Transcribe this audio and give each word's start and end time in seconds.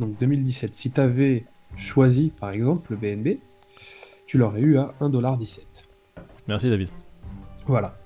donc 0.00 0.18
2017, 0.18 0.74
si 0.74 0.90
tu 0.90 1.00
avais 1.00 1.44
choisi 1.76 2.32
par 2.38 2.50
exemple 2.50 2.92
le 2.92 2.96
BNB, 2.96 3.38
tu 4.26 4.38
l'aurais 4.38 4.60
eu 4.60 4.78
à 4.78 4.94
1,17$. 5.00 5.60
Merci 6.46 6.70
David. 6.70 6.88
Voilà. 7.66 7.96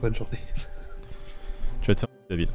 Bonne 0.00 0.14
journée. 0.14 0.38
Tu 1.80 1.90
vas 1.90 1.94
te 1.94 2.00
faire 2.00 2.08
David. 2.28 2.50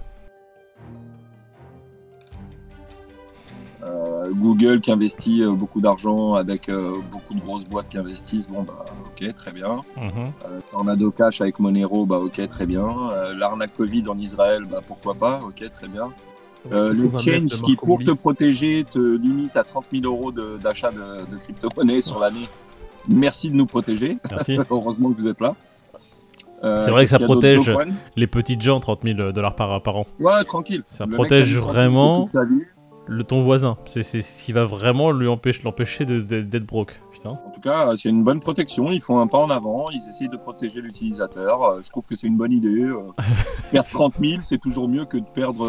Euh, 3.84 4.32
Google 4.32 4.80
qui 4.80 4.92
investit 4.92 5.44
euh, 5.44 5.52
beaucoup 5.54 5.82
d'argent 5.82 6.36
avec 6.36 6.70
euh, 6.70 6.96
beaucoup 7.12 7.34
de 7.34 7.42
grosses 7.42 7.66
boîtes 7.66 7.90
qui 7.90 7.98
investissent, 7.98 8.48
bon 8.48 8.64
bah 8.64 8.86
ok 9.08 9.34
très 9.34 9.52
bien. 9.52 9.82
Mhm. 9.98 10.32
Euh, 10.46 10.62
Tornado 10.72 11.12
Cash 11.12 11.42
avec 11.42 11.60
Monero, 11.60 12.06
bah 12.06 12.20
ok 12.20 12.48
très 12.48 12.66
bien. 12.66 13.10
Euh, 13.12 13.34
L'arnaque 13.34 13.74
Covid 13.76 14.08
en 14.08 14.18
Israël, 14.18 14.64
bah 14.70 14.82
pourquoi 14.86 15.16
pas, 15.16 15.42
ok 15.42 15.70
très 15.70 15.88
bien. 15.88 16.14
Euh, 16.72 16.94
le 16.94 17.10
change 17.18 17.62
qui 17.62 17.76
pour 17.76 18.00
te 18.00 18.12
protéger 18.12 18.86
te 18.86 18.98
limite 19.18 19.58
à 19.58 19.64
30 19.64 19.86
000 19.92 20.06
euros 20.06 20.32
d'achat 20.32 20.92
de, 20.92 21.30
de 21.30 21.38
crypto-monnaie 21.38 22.02
sur 22.02 22.20
l'année. 22.20 22.48
Merci 23.10 23.50
de 23.50 23.56
nous 23.56 23.66
protéger. 23.66 24.18
Merci. 24.30 24.58
Heureusement 24.70 25.12
que 25.12 25.20
vous 25.20 25.28
êtes 25.28 25.42
là. 25.42 25.56
Euh, 26.64 26.80
C'est 26.80 26.92
vrai 26.92 27.04
que 27.04 27.10
ça 27.10 27.20
protège. 27.20 27.72
Les 28.16 28.28
petites 28.28 28.62
gens, 28.62 28.80
30 28.80 29.02
000 29.04 29.32
dollars 29.32 29.56
par, 29.56 29.82
par 29.84 29.98
an. 29.98 30.06
Ouais, 30.20 30.42
tranquille. 30.46 30.84
Ça 30.88 31.06
Le 31.06 31.14
protège 31.14 31.48
qui 31.48 31.52
a 31.52 31.56
mis 31.56 31.62
30 31.62 31.66
000 31.66 31.74
vraiment-. 31.74 32.30
Le 33.06 33.26
ton 33.26 33.42
voisin. 33.44 33.78
C'est 33.86 34.02
ce 34.04 34.46
qui 34.46 34.54
va 34.54 34.64
vraiment 34.64 35.12
lui 35.12 35.28
empêcher 35.28 35.62
l'empêcher 35.66 36.06
d'être 36.06 36.66
broke. 36.66 37.02
Putain. 37.12 37.32
En 37.32 37.52
tout 37.54 37.60
cas, 37.60 37.92
c'est 37.98 38.08
une 38.08 38.24
bonne 38.24 38.40
protection. 38.40 38.92
Ils 38.92 39.02
font 39.02 39.20
un 39.20 39.28
pas 39.28 39.40
en 39.40 39.50
avant. 39.50 39.90
Ils 39.90 40.02
essayent 40.08 40.30
de 40.30 40.38
protéger 40.38 40.80
l'utilisateur. 40.80 41.62
Euh, 41.62 41.82
Je 41.84 41.90
trouve 41.90 42.06
que 42.08 42.16
c'est 42.16 42.28
une 42.28 42.38
bonne 42.38 42.54
idée. 42.54 42.90
Perdre 43.72 43.90
30 43.90 44.14
000, 44.24 44.42
c'est 44.44 44.58
toujours 44.62 44.88
mieux 44.88 45.04
que 45.04 45.18
de 45.18 45.26
perdre. 45.26 45.68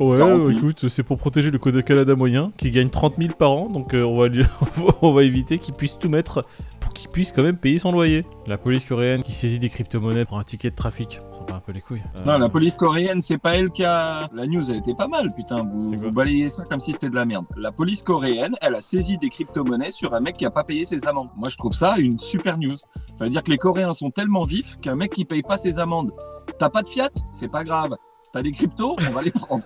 Ouais, 0.00 0.18
40 0.18 0.48
000. 0.48 0.50
écoute, 0.50 0.88
c'est 0.88 1.02
pour 1.02 1.16
protéger 1.18 1.50
le 1.50 1.58
code 1.58 1.82
Canada 1.84 2.14
moyen 2.16 2.52
qui 2.56 2.70
gagne 2.70 2.88
30 2.90 3.14
000 3.18 3.34
par 3.38 3.52
an, 3.52 3.68
donc 3.68 3.94
euh, 3.94 4.02
on, 4.02 4.18
va 4.18 4.28
lui- 4.28 4.44
on 5.02 5.12
va 5.12 5.22
éviter 5.22 5.58
qu'il 5.58 5.74
puisse 5.74 5.98
tout 5.98 6.08
mettre 6.08 6.44
pour 6.80 6.92
qu'il 6.92 7.08
puisse 7.08 7.30
quand 7.32 7.42
même 7.42 7.56
payer 7.56 7.78
son 7.78 7.92
loyer. 7.92 8.24
La 8.46 8.58
police 8.58 8.84
coréenne 8.84 9.22
qui 9.22 9.32
saisit 9.32 9.58
des 9.58 9.68
crypto-monnaies 9.68 10.24
pour 10.24 10.38
un 10.38 10.44
ticket 10.44 10.70
de 10.70 10.74
trafic, 10.76 11.20
ça 11.32 11.44
va 11.48 11.56
un 11.56 11.60
peu 11.60 11.72
les 11.72 11.80
couilles. 11.80 12.02
Euh, 12.16 12.24
Non, 12.24 12.38
la 12.38 12.48
police 12.48 12.76
coréenne, 12.76 13.22
c'est 13.22 13.38
pas 13.38 13.54
elle 13.56 13.70
qui 13.70 13.84
a. 13.84 14.28
La 14.34 14.46
news, 14.46 14.68
elle 14.70 14.76
était 14.78 14.94
pas 14.94 15.06
mal, 15.08 15.32
putain. 15.34 15.62
Vous, 15.64 15.92
vous 15.96 16.10
balayez 16.12 16.50
ça 16.50 16.64
comme 16.64 16.80
si 16.80 16.92
c'était 16.92 17.10
de 17.10 17.14
la 17.14 17.24
merde. 17.24 17.46
La 17.56 17.70
police 17.72 18.02
coréenne, 18.02 18.56
elle 18.60 18.74
a 18.74 18.80
saisi 18.80 19.16
des 19.18 19.28
crypto-monnaies 19.28 19.90
sur 19.92 20.12
un 20.14 20.20
mec 20.20 20.36
qui 20.36 20.44
a 20.46 20.50
pas 20.50 20.64
payé 20.64 20.84
ses 20.84 21.06
amendes. 21.06 21.28
Moi, 21.36 21.48
je 21.48 21.56
trouve 21.56 21.74
ça 21.74 21.96
une 21.98 22.18
super 22.18 22.58
news. 22.58 22.76
Ça 23.16 23.24
veut 23.24 23.30
dire 23.30 23.42
que 23.44 23.50
les 23.50 23.58
Coréens 23.58 23.92
sont 23.92 24.10
tellement 24.10 24.44
vifs 24.44 24.76
qu'un 24.80 24.96
mec 24.96 25.12
qui 25.12 25.24
paye 25.24 25.42
pas 25.42 25.56
ses 25.56 25.78
amendes, 25.78 26.10
t'as 26.58 26.68
pas 26.68 26.82
de 26.82 26.88
fiat, 26.88 27.10
c'est 27.30 27.48
pas 27.50 27.62
grave. 27.62 27.94
T'as 28.34 28.42
des 28.42 28.50
cryptos, 28.50 28.96
on 28.98 29.12
va 29.12 29.22
les 29.22 29.30
prendre. 29.30 29.62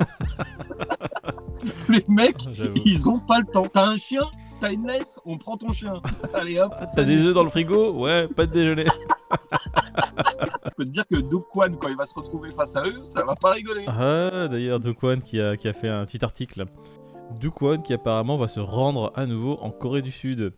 les 1.89 2.05
mecs, 2.07 2.47
J'avoue. 2.53 2.75
ils 2.85 3.09
ont 3.09 3.19
pas 3.19 3.39
le 3.39 3.47
temps. 3.47 3.67
T'as 3.67 3.87
un 3.87 3.97
chien, 3.97 4.21
t'as 4.61 4.71
une 4.71 4.87
laisse, 4.87 5.19
on 5.25 5.39
prend 5.39 5.57
ton 5.57 5.73
chien. 5.73 5.95
Allez 6.35 6.61
hop. 6.61 6.75
T'as 6.95 7.05
des 7.05 7.25
œufs 7.25 7.33
dans 7.33 7.45
le 7.45 7.49
frigo 7.49 7.93
Ouais, 7.95 8.29
pas 8.29 8.45
de 8.45 8.53
déjeuner. 8.53 8.85
Je 10.67 10.71
peux 10.77 10.85
te 10.85 10.91
dire 10.91 11.07
que 11.07 11.17
Doug 11.17 11.45
Kwan, 11.51 11.79
quand 11.79 11.89
il 11.89 11.97
va 11.97 12.05
se 12.05 12.13
retrouver 12.13 12.51
face 12.51 12.77
à 12.77 12.83
eux, 12.83 13.01
ça 13.05 13.25
va 13.25 13.35
pas 13.37 13.53
rigoler. 13.53 13.87
Ah, 13.89 14.49
d'ailleurs, 14.49 14.81
Dukwon 14.81 15.21
qui 15.21 15.41
a, 15.41 15.57
qui 15.57 15.67
a 15.67 15.73
fait 15.73 15.89
un 15.89 16.05
petit 16.05 16.23
article. 16.23 16.67
Dukwon 17.39 17.79
qui 17.79 17.93
apparemment 17.93 18.37
va 18.37 18.49
se 18.49 18.61
rendre 18.61 19.13
à 19.15 19.27
nouveau 19.27 19.59
en 19.61 19.71
Corée 19.71 20.03
du 20.03 20.11
Sud. 20.11 20.53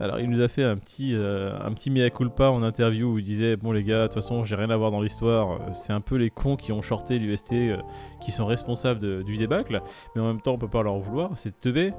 Alors, 0.00 0.18
il 0.18 0.28
nous 0.28 0.40
a 0.40 0.48
fait 0.48 0.64
un 0.64 0.76
petit, 0.76 1.14
euh, 1.14 1.56
un 1.60 1.72
petit 1.72 1.90
mea 1.90 2.10
culpa 2.10 2.48
en 2.48 2.62
interview 2.62 3.12
où 3.12 3.18
il 3.18 3.24
disait 3.24 3.56
Bon, 3.56 3.72
les 3.72 3.84
gars, 3.84 4.02
de 4.02 4.06
toute 4.06 4.14
façon, 4.14 4.44
j'ai 4.44 4.56
rien 4.56 4.70
à 4.70 4.76
voir 4.76 4.90
dans 4.90 5.00
l'histoire. 5.00 5.60
C'est 5.72 5.92
un 5.92 6.00
peu 6.00 6.16
les 6.16 6.30
cons 6.30 6.56
qui 6.56 6.72
ont 6.72 6.82
shorté 6.82 7.18
l'UST 7.18 7.52
euh, 7.52 7.76
qui 8.20 8.32
sont 8.32 8.46
responsables 8.46 9.24
du 9.24 9.36
débâcle. 9.36 9.80
Mais 10.14 10.22
en 10.22 10.26
même 10.26 10.40
temps, 10.40 10.54
on 10.54 10.58
peut 10.58 10.68
pas 10.68 10.82
leur 10.82 10.98
vouloir. 10.98 11.30
C'est 11.36 11.60
teubé. 11.60 11.92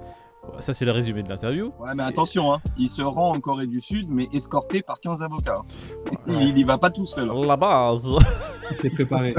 Ça, 0.59 0.73
c'est 0.73 0.85
le 0.85 0.91
résumé 0.91 1.21
de 1.23 1.29
l'interview. 1.29 1.71
Ouais, 1.79 1.93
mais 1.95 2.03
attention, 2.03 2.53
hein. 2.53 2.61
il 2.77 2.87
se 2.87 3.01
rend 3.01 3.31
en 3.35 3.39
Corée 3.39 3.67
du 3.67 3.81
Sud, 3.81 4.07
mais 4.09 4.27
escorté 4.33 4.81
par 4.81 4.99
15 4.99 5.21
avocats. 5.21 5.61
Il 6.27 6.57
y 6.57 6.63
va 6.63 6.77
pas 6.77 6.89
tout 6.89 7.05
seul. 7.05 7.29
La 7.45 7.57
base 7.57 8.07
Il 8.71 8.77
s'est 8.77 8.89
préparé. 8.89 9.33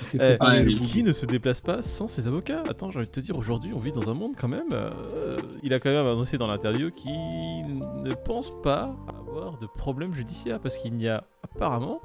Il 0.00 0.06
s'est 0.06 0.16
Eh, 0.20 0.36
préparé. 0.36 0.58
ouais, 0.58 0.64
le. 0.64 0.72
Qui 0.72 1.02
ne 1.02 1.12
se 1.12 1.26
déplace 1.26 1.60
pas 1.60 1.82
sans 1.82 2.06
ses 2.08 2.26
avocats? 2.28 2.62
Attends, 2.68 2.90
j'ai 2.90 2.98
envie 2.98 3.06
de 3.08 3.12
te 3.12 3.20
dire, 3.20 3.36
aujourd'hui, 3.36 3.72
on 3.74 3.78
vit 3.78 3.92
dans 3.92 4.08
un 4.10 4.14
monde 4.14 4.32
quand 4.38 4.48
même. 4.48 4.72
euh, 4.72 5.36
il 5.62 5.72
a 5.74 5.80
quand 5.80 5.90
même 5.90 6.06
annoncé 6.06 6.38
dans 6.38 6.46
l'interview 6.46 6.90
qu'il 6.90 7.12
ne 7.12 8.14
pense 8.14 8.50
pas 8.62 8.94
avoir 9.08 9.58
de 9.58 9.66
problème 9.66 10.12
judiciaire 10.14 10.58
parce 10.60 10.78
qu'il 10.78 10.94
n'y 10.94 11.08
a 11.08 11.24
apparemment 11.44 12.00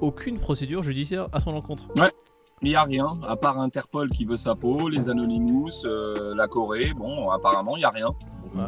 aucune 0.00 0.38
procédure 0.38 0.82
judiciaire 0.82 1.28
à 1.32 1.40
son 1.40 1.52
encontre. 1.54 1.88
Il 2.62 2.70
n'y 2.70 2.74
a 2.74 2.84
rien, 2.84 3.18
à 3.28 3.36
part 3.36 3.60
Interpol 3.60 4.08
qui 4.08 4.24
veut 4.24 4.38
sa 4.38 4.54
peau, 4.54 4.88
les 4.88 5.10
Anonymous, 5.10 5.84
euh, 5.84 6.34
la 6.34 6.46
Corée. 6.46 6.92
Bon, 6.96 7.28
apparemment, 7.30 7.76
il 7.76 7.80
n'y 7.80 7.84
a 7.84 7.90
rien. 7.90 8.08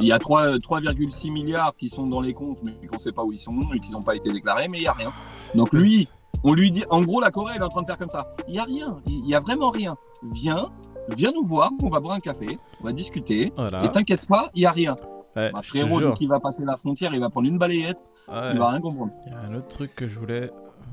Il 0.00 0.06
y 0.06 0.12
a 0.12 0.18
3 0.18 0.58
3,6 0.58 1.32
milliards 1.32 1.74
qui 1.74 1.88
sont 1.88 2.06
dans 2.06 2.20
les 2.20 2.34
comptes, 2.34 2.58
mais 2.62 2.72
qu'on 2.86 2.96
ne 2.96 3.00
sait 3.00 3.12
pas 3.12 3.24
où 3.24 3.32
ils 3.32 3.38
sont 3.38 3.54
et 3.74 3.80
qui 3.80 3.90
n'ont 3.92 4.02
pas 4.02 4.14
été 4.14 4.30
déclarés, 4.30 4.68
mais 4.68 4.76
il 4.76 4.82
n'y 4.82 4.86
a 4.88 4.92
rien. 4.92 5.10
Donc 5.54 5.72
lui, 5.72 6.06
on 6.44 6.52
lui 6.52 6.70
dit, 6.70 6.84
en 6.90 7.00
gros, 7.00 7.20
la 7.22 7.30
Corée, 7.30 7.54
elle 7.56 7.62
est 7.62 7.64
en 7.64 7.70
train 7.70 7.80
de 7.80 7.86
faire 7.86 7.96
comme 7.96 8.10
ça. 8.10 8.34
Il 8.46 8.52
n'y 8.52 8.58
a 8.58 8.64
rien, 8.64 8.98
il 9.06 9.22
n'y 9.22 9.34
a 9.34 9.40
vraiment 9.40 9.70
rien. 9.70 9.96
Viens, 10.32 10.66
viens 11.08 11.32
nous 11.34 11.44
voir, 11.46 11.70
on 11.82 11.88
va 11.88 12.00
boire 12.00 12.14
un 12.16 12.20
café, 12.20 12.58
on 12.82 12.84
va 12.84 12.92
discuter. 12.92 13.54
Voilà. 13.56 13.82
Et 13.84 13.90
t'inquiète 13.90 14.26
pas, 14.26 14.50
il 14.54 14.60
n'y 14.60 14.66
a 14.66 14.70
rien. 14.72 14.96
Ouais, 15.34 15.50
Bah, 15.50 15.62
frérot, 15.62 16.12
qu'il 16.12 16.28
va 16.28 16.40
passer 16.40 16.64
la 16.66 16.76
frontière, 16.76 17.14
il 17.14 17.20
va 17.20 17.30
prendre 17.30 17.48
une 17.48 17.56
balayette, 17.58 17.98
Ouais. 18.28 18.50
il 18.52 18.58
va 18.58 18.68
rien 18.68 18.80
comprendre. 18.82 19.12
Il 19.26 19.32
y 19.32 19.34
a 19.34 19.38
un 19.40 19.54
autre 19.54 19.68
truc 19.68 19.94
que 19.94 20.06
je 20.06 20.18
voulais 20.18 20.50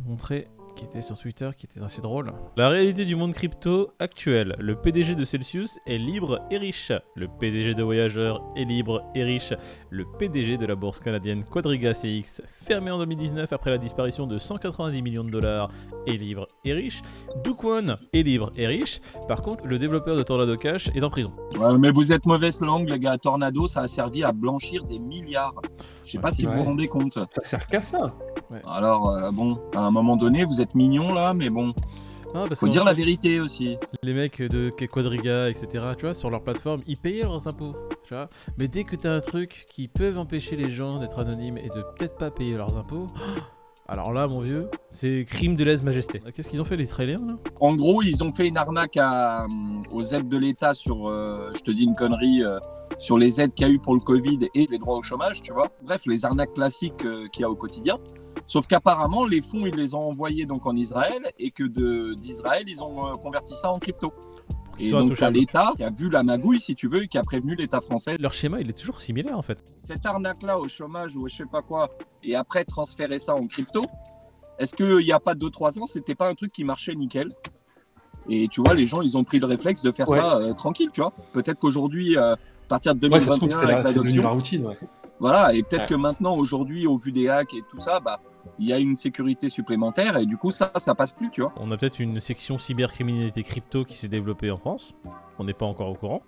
montrer 0.07 0.47
qui 0.75 0.85
était 0.85 1.01
sur 1.01 1.17
Twitter, 1.17 1.49
qui 1.57 1.65
était 1.65 1.81
assez 1.81 2.01
drôle. 2.01 2.33
La 2.57 2.69
réalité 2.69 3.05
du 3.05 3.15
monde 3.15 3.33
crypto 3.33 3.93
actuel. 3.99 4.55
Le 4.59 4.75
PDG 4.75 5.15
de 5.15 5.25
Celsius 5.25 5.79
est 5.87 5.97
libre 5.97 6.41
et 6.51 6.57
riche. 6.57 6.91
Le 7.15 7.27
PDG 7.27 7.73
de 7.73 7.83
Voyageur 7.83 8.41
est 8.55 8.65
libre 8.65 9.03
et 9.15 9.23
riche. 9.23 9.53
Le 9.89 10.05
PDG 10.19 10.57
de 10.57 10.65
la 10.65 10.75
bourse 10.75 10.99
canadienne 10.99 11.43
Quadriga 11.43 11.93
CX, 11.93 12.41
fermé 12.65 12.91
en 12.91 12.99
2019 12.99 13.51
après 13.53 13.71
la 13.71 13.77
disparition 13.77 14.27
de 14.27 14.37
190 14.37 15.01
millions 15.01 15.23
de 15.23 15.31
dollars, 15.31 15.69
est 16.07 16.17
libre 16.17 16.47
et 16.63 16.73
riche. 16.73 17.01
Dukwon 17.43 17.95
est 18.13 18.23
libre 18.23 18.51
et 18.55 18.67
riche. 18.67 19.01
Par 19.27 19.41
contre, 19.41 19.65
le 19.67 19.79
développeur 19.79 20.15
de 20.15 20.23
Tornado 20.23 20.57
Cash 20.57 20.89
est 20.93 21.03
en 21.03 21.09
prison. 21.09 21.33
Ouais, 21.59 21.77
mais 21.77 21.91
vous 21.91 22.11
êtes 22.11 22.25
mauvaise 22.25 22.61
langue, 22.61 22.89
les 22.89 22.99
gars. 22.99 23.17
Tornado, 23.17 23.67
ça 23.67 23.81
a 23.81 23.87
servi 23.87 24.23
à 24.23 24.31
blanchir 24.31 24.83
des 24.83 24.99
milliards. 24.99 25.55
Je 26.05 26.11
sais 26.11 26.19
pas 26.19 26.31
si 26.31 26.45
vous 26.45 26.51
vous 26.51 26.63
rendez 26.63 26.87
compte. 26.87 27.17
Ça 27.31 27.43
sert 27.43 27.67
qu'à 27.67 27.81
ça. 27.81 28.13
Alors, 28.67 29.09
euh, 29.09 29.31
bon, 29.31 29.59
à 29.75 29.79
un 29.81 29.91
moment 29.91 30.15
donné, 30.17 30.43
vous 30.45 30.61
êtes 30.61 30.75
mignons 30.75 31.13
là, 31.13 31.33
mais 31.33 31.49
bon, 31.49 31.73
Non, 32.33 32.47
parce 32.47 32.59
faut 32.59 32.67
dire 32.67 32.83
la 32.83 32.93
vérité 32.93 33.39
aussi. 33.39 33.77
les 34.03 34.13
mecs 34.13 34.41
de 34.41 34.69
Quadriga, 34.85 35.49
etc., 35.49 35.67
tu 35.97 36.05
vois, 36.05 36.13
sur 36.13 36.29
leur 36.29 36.41
plateforme, 36.43 36.81
ils 36.87 36.97
payaient 36.97 37.23
leurs 37.23 37.47
impôts, 37.47 37.75
tu 38.03 38.13
vois. 38.13 38.29
Mais 38.57 38.67
dès 38.67 38.83
que 38.83 38.95
t'as 38.95 39.15
un 39.15 39.21
truc 39.21 39.65
qui 39.69 39.87
peut 39.87 40.15
empêcher 40.17 40.55
les 40.55 40.69
gens 40.69 40.99
d'être 40.99 41.19
anonymes 41.19 41.57
et 41.57 41.69
de 41.69 41.83
peut-être 41.97 42.17
pas 42.17 42.31
payer 42.31 42.55
leurs 42.57 42.77
impôts, 42.77 43.07
alors 43.87 44.11
là, 44.13 44.27
mon 44.27 44.41
vieux, 44.41 44.69
c'est 44.89 45.25
crime 45.27 45.55
de 45.55 45.63
lèse-majesté. 45.63 46.21
Qu'est-ce 46.33 46.49
qu'ils 46.49 46.61
ont 46.61 46.65
fait 46.65 46.77
les 46.77 46.85
Israéliens, 46.85 47.21
là? 47.25 47.33
En 47.61 47.75
gros, 47.75 48.01
ils 48.03 48.23
ont 48.23 48.31
fait 48.31 48.47
une 48.47 48.57
arnaque 48.57 48.97
à, 48.97 49.43
euh, 49.43 49.47
aux 49.91 50.03
aides 50.03 50.29
de 50.29 50.37
l'État 50.37 50.73
sur, 50.73 51.07
euh, 51.07 51.51
je 51.55 51.61
te 51.61 51.71
dis 51.71 51.83
une 51.83 51.95
connerie, 51.95 52.43
euh, 52.43 52.59
sur 52.97 53.17
les 53.17 53.41
aides 53.41 53.53
qu'il 53.53 53.67
y 53.67 53.69
a 53.69 53.73
eu 53.73 53.79
pour 53.79 53.93
le 53.95 53.99
Covid 53.99 54.39
et 54.53 54.67
les 54.69 54.77
droits 54.77 54.97
au 54.97 55.01
chômage, 55.01 55.41
tu 55.41 55.51
vois. 55.51 55.69
Bref, 55.83 56.03
les 56.05 56.23
arnaques 56.25 56.53
classiques 56.53 57.03
euh, 57.05 57.27
qu'il 57.29 57.41
y 57.41 57.45
a 57.45 57.49
au 57.49 57.55
quotidien. 57.55 57.97
Sauf 58.47 58.67
qu'apparemment, 58.67 59.25
les 59.25 59.41
fonds, 59.41 59.65
ils 59.65 59.73
les 59.75 59.95
ont 59.95 60.07
envoyés 60.09 60.45
donc 60.45 60.65
en 60.65 60.75
Israël 60.75 61.31
et 61.39 61.51
que 61.51 61.63
de- 61.63 62.13
d'Israël, 62.13 62.63
ils 62.67 62.81
ont 62.83 63.07
euh, 63.07 63.15
converti 63.15 63.53
ça 63.55 63.71
en 63.71 63.79
crypto. 63.79 64.13
Et 64.77 64.91
donc, 64.91 65.15
t'as 65.17 65.29
l'État 65.29 65.71
qui 65.77 65.83
a 65.83 65.89
vu 65.89 66.09
la 66.09 66.21
magouille, 66.21 66.59
si 66.59 66.75
tu 66.75 66.87
veux, 66.89 67.03
et 67.03 67.07
qui 67.07 67.17
a 67.17 67.23
prévenu 67.23 67.55
l'État 67.55 67.79
français. 67.81 68.17
Leur 68.19 68.33
schéma, 68.33 68.59
il 68.59 68.69
est 68.69 68.73
toujours 68.73 68.99
similaire, 68.99 69.37
en 69.37 69.41
fait. 69.41 69.63
Cette 69.77 70.05
arnaque-là 70.05 70.59
au 70.59 70.67
chômage 70.67 71.15
ou 71.15 71.27
je 71.29 71.35
sais 71.37 71.45
pas 71.45 71.61
quoi, 71.61 71.89
et 72.23 72.35
après 72.35 72.65
transférer 72.65 73.17
ça 73.17 73.33
en 73.35 73.47
crypto, 73.47 73.83
est-ce 74.59 74.75
qu'il 74.75 74.97
n'y 74.97 75.11
a 75.13 75.19
pas 75.19 75.33
2-3 75.33 75.79
ans, 75.79 75.85
c'était 75.85 76.13
pas 76.15 76.29
un 76.29 76.33
truc 76.35 76.51
qui 76.51 76.63
marchait 76.65 76.93
nickel? 76.93 77.29
Et 78.27 78.47
tu 78.49 78.61
vois, 78.61 78.73
les 78.73 78.85
gens, 78.85 79.01
ils 79.01 79.15
ont 79.17 79.23
pris 79.23 79.39
le 79.39 79.45
réflexe 79.45 79.81
de 79.81 79.91
faire 79.93 80.09
Ouais. 80.09 80.17
ça 80.19 80.37
euh, 80.37 80.53
tranquille, 80.53 80.89
tu 80.91 80.99
vois. 81.01 81.13
Peut-être 81.31 81.59
qu'aujourd'hui, 81.59 82.17
euh, 82.17 82.33
à 82.33 82.37
partir 82.67 82.95
de 82.95 83.07
Ouais, 83.07 83.19
ça 83.21 83.33
se 83.33 83.37
trouve 83.37 83.47
2021, 83.47 83.47
que 83.47 83.53
c'était 83.53 83.73
avec 83.73 83.83
la, 83.85 83.89
c'est 83.91 83.95
devenu 83.95 84.09
l'adoption, 84.09 84.23
la 84.23 84.29
routine. 84.29 84.65
Ouais. 84.65 84.77
Voilà, 85.19 85.53
et 85.53 85.63
peut-être 85.63 85.81
Ouais. 85.83 85.87
que 85.87 85.95
maintenant, 85.95 86.35
aujourd'hui, 86.35 86.87
au 86.87 86.97
vu 86.97 87.11
des 87.11 87.29
hacks 87.29 87.53
et 87.53 87.63
tout 87.69 87.79
ça, 87.79 87.99
bah, 87.99 88.19
il 88.59 88.67
y 88.67 88.73
a 88.73 88.79
une 88.79 88.95
sécurité 88.95 89.49
supplémentaire, 89.49 90.17
et 90.17 90.25
du 90.25 90.37
coup, 90.37 90.51
ça, 90.51 90.71
ça 90.75 90.93
passe 90.95 91.11
plus, 91.13 91.29
tu 91.31 91.41
vois. 91.41 91.53
On 91.57 91.71
a 91.71 91.77
peut-être 91.77 91.99
une 91.99 92.19
section 92.19 92.57
cybercriminalité 92.57 93.43
crypto 93.43 93.83
qui 93.85 93.97
s'est 93.97 94.07
développée 94.07 94.51
en 94.51 94.57
France. 94.57 94.93
On 95.39 95.43
n'est 95.45 95.53
pas 95.53 95.65
encore 95.65 95.89
au 95.89 95.95
courant. 95.95 96.21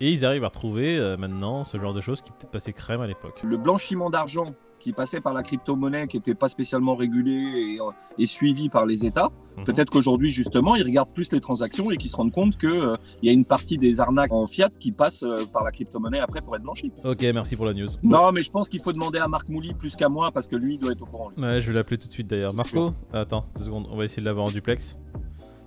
Et 0.00 0.10
ils 0.10 0.24
arrivent 0.26 0.42
à 0.44 0.48
retrouver 0.48 0.96
euh, 0.98 1.16
maintenant 1.16 1.62
ce 1.64 1.78
genre 1.78 1.94
de 1.94 2.00
choses 2.00 2.22
qui 2.22 2.32
peut-être 2.32 2.50
passaient 2.50 2.72
crème 2.72 3.00
à 3.02 3.06
l'époque. 3.06 3.40
Le 3.44 3.56
blanchiment 3.56 4.10
d'argent 4.10 4.54
qui 4.82 4.92
passait 4.92 5.20
par 5.20 5.32
la 5.32 5.42
crypto-monnaie, 5.42 6.08
qui 6.08 6.16
n'était 6.16 6.34
pas 6.34 6.48
spécialement 6.48 6.94
régulé 6.96 7.30
et, 7.32 7.80
euh, 7.80 7.84
et 8.18 8.26
suivi 8.26 8.68
par 8.68 8.84
les 8.84 9.06
États, 9.06 9.30
Mhm. 9.56 9.64
peut-être 9.64 9.90
qu'aujourd'hui, 9.90 10.28
justement, 10.30 10.74
ils 10.76 10.82
regardent 10.82 11.12
plus 11.14 11.30
les 11.32 11.40
transactions 11.40 11.90
et 11.90 11.96
qu'ils 11.96 12.10
se 12.10 12.16
rendent 12.16 12.32
compte 12.32 12.58
qu'il 12.58 12.98
y 13.22 13.28
a 13.28 13.32
une 13.32 13.44
partie 13.44 13.78
des 13.78 14.00
arnaques 14.00 14.32
en 14.32 14.46
fiat 14.46 14.68
qui 14.80 14.90
passent 14.92 15.22
euh, 15.22 15.44
par 15.52 15.62
la 15.64 15.70
crypto-monnaie 15.70 16.18
après 16.18 16.40
pour 16.40 16.56
être 16.56 16.62
blanchie. 16.62 16.90
Ok, 17.04 17.22
merci 17.32 17.54
pour 17.56 17.66
la 17.66 17.74
news. 17.74 17.88
Non, 18.02 18.32
mais 18.32 18.42
je 18.42 18.50
pense 18.50 18.68
qu'il 18.68 18.82
faut 18.82 18.92
demander 18.92 19.18
à 19.20 19.28
Marc 19.28 19.48
Mouly 19.48 19.74
plus 19.74 19.94
qu'à 19.96 20.08
moi 20.08 20.32
parce 20.32 20.48
que 20.48 20.56
lui, 20.56 20.74
il 20.74 20.78
doit 20.80 20.92
être 20.92 21.02
au 21.02 21.06
courant. 21.06 21.28
lui. 21.36 21.42
Ouais, 21.44 21.60
je 21.60 21.68
vais 21.68 21.74
l'appeler 21.74 21.98
tout 21.98 22.08
de 22.08 22.12
suite 22.12 22.26
d'ailleurs. 22.26 22.52
Marco 22.54 22.92
Attends, 23.12 23.44
deux 23.56 23.64
secondes, 23.64 23.86
on 23.90 23.96
va 23.96 24.04
essayer 24.04 24.20
de 24.20 24.26
l'avoir 24.26 24.46
en 24.46 24.50
duplex. 24.50 24.98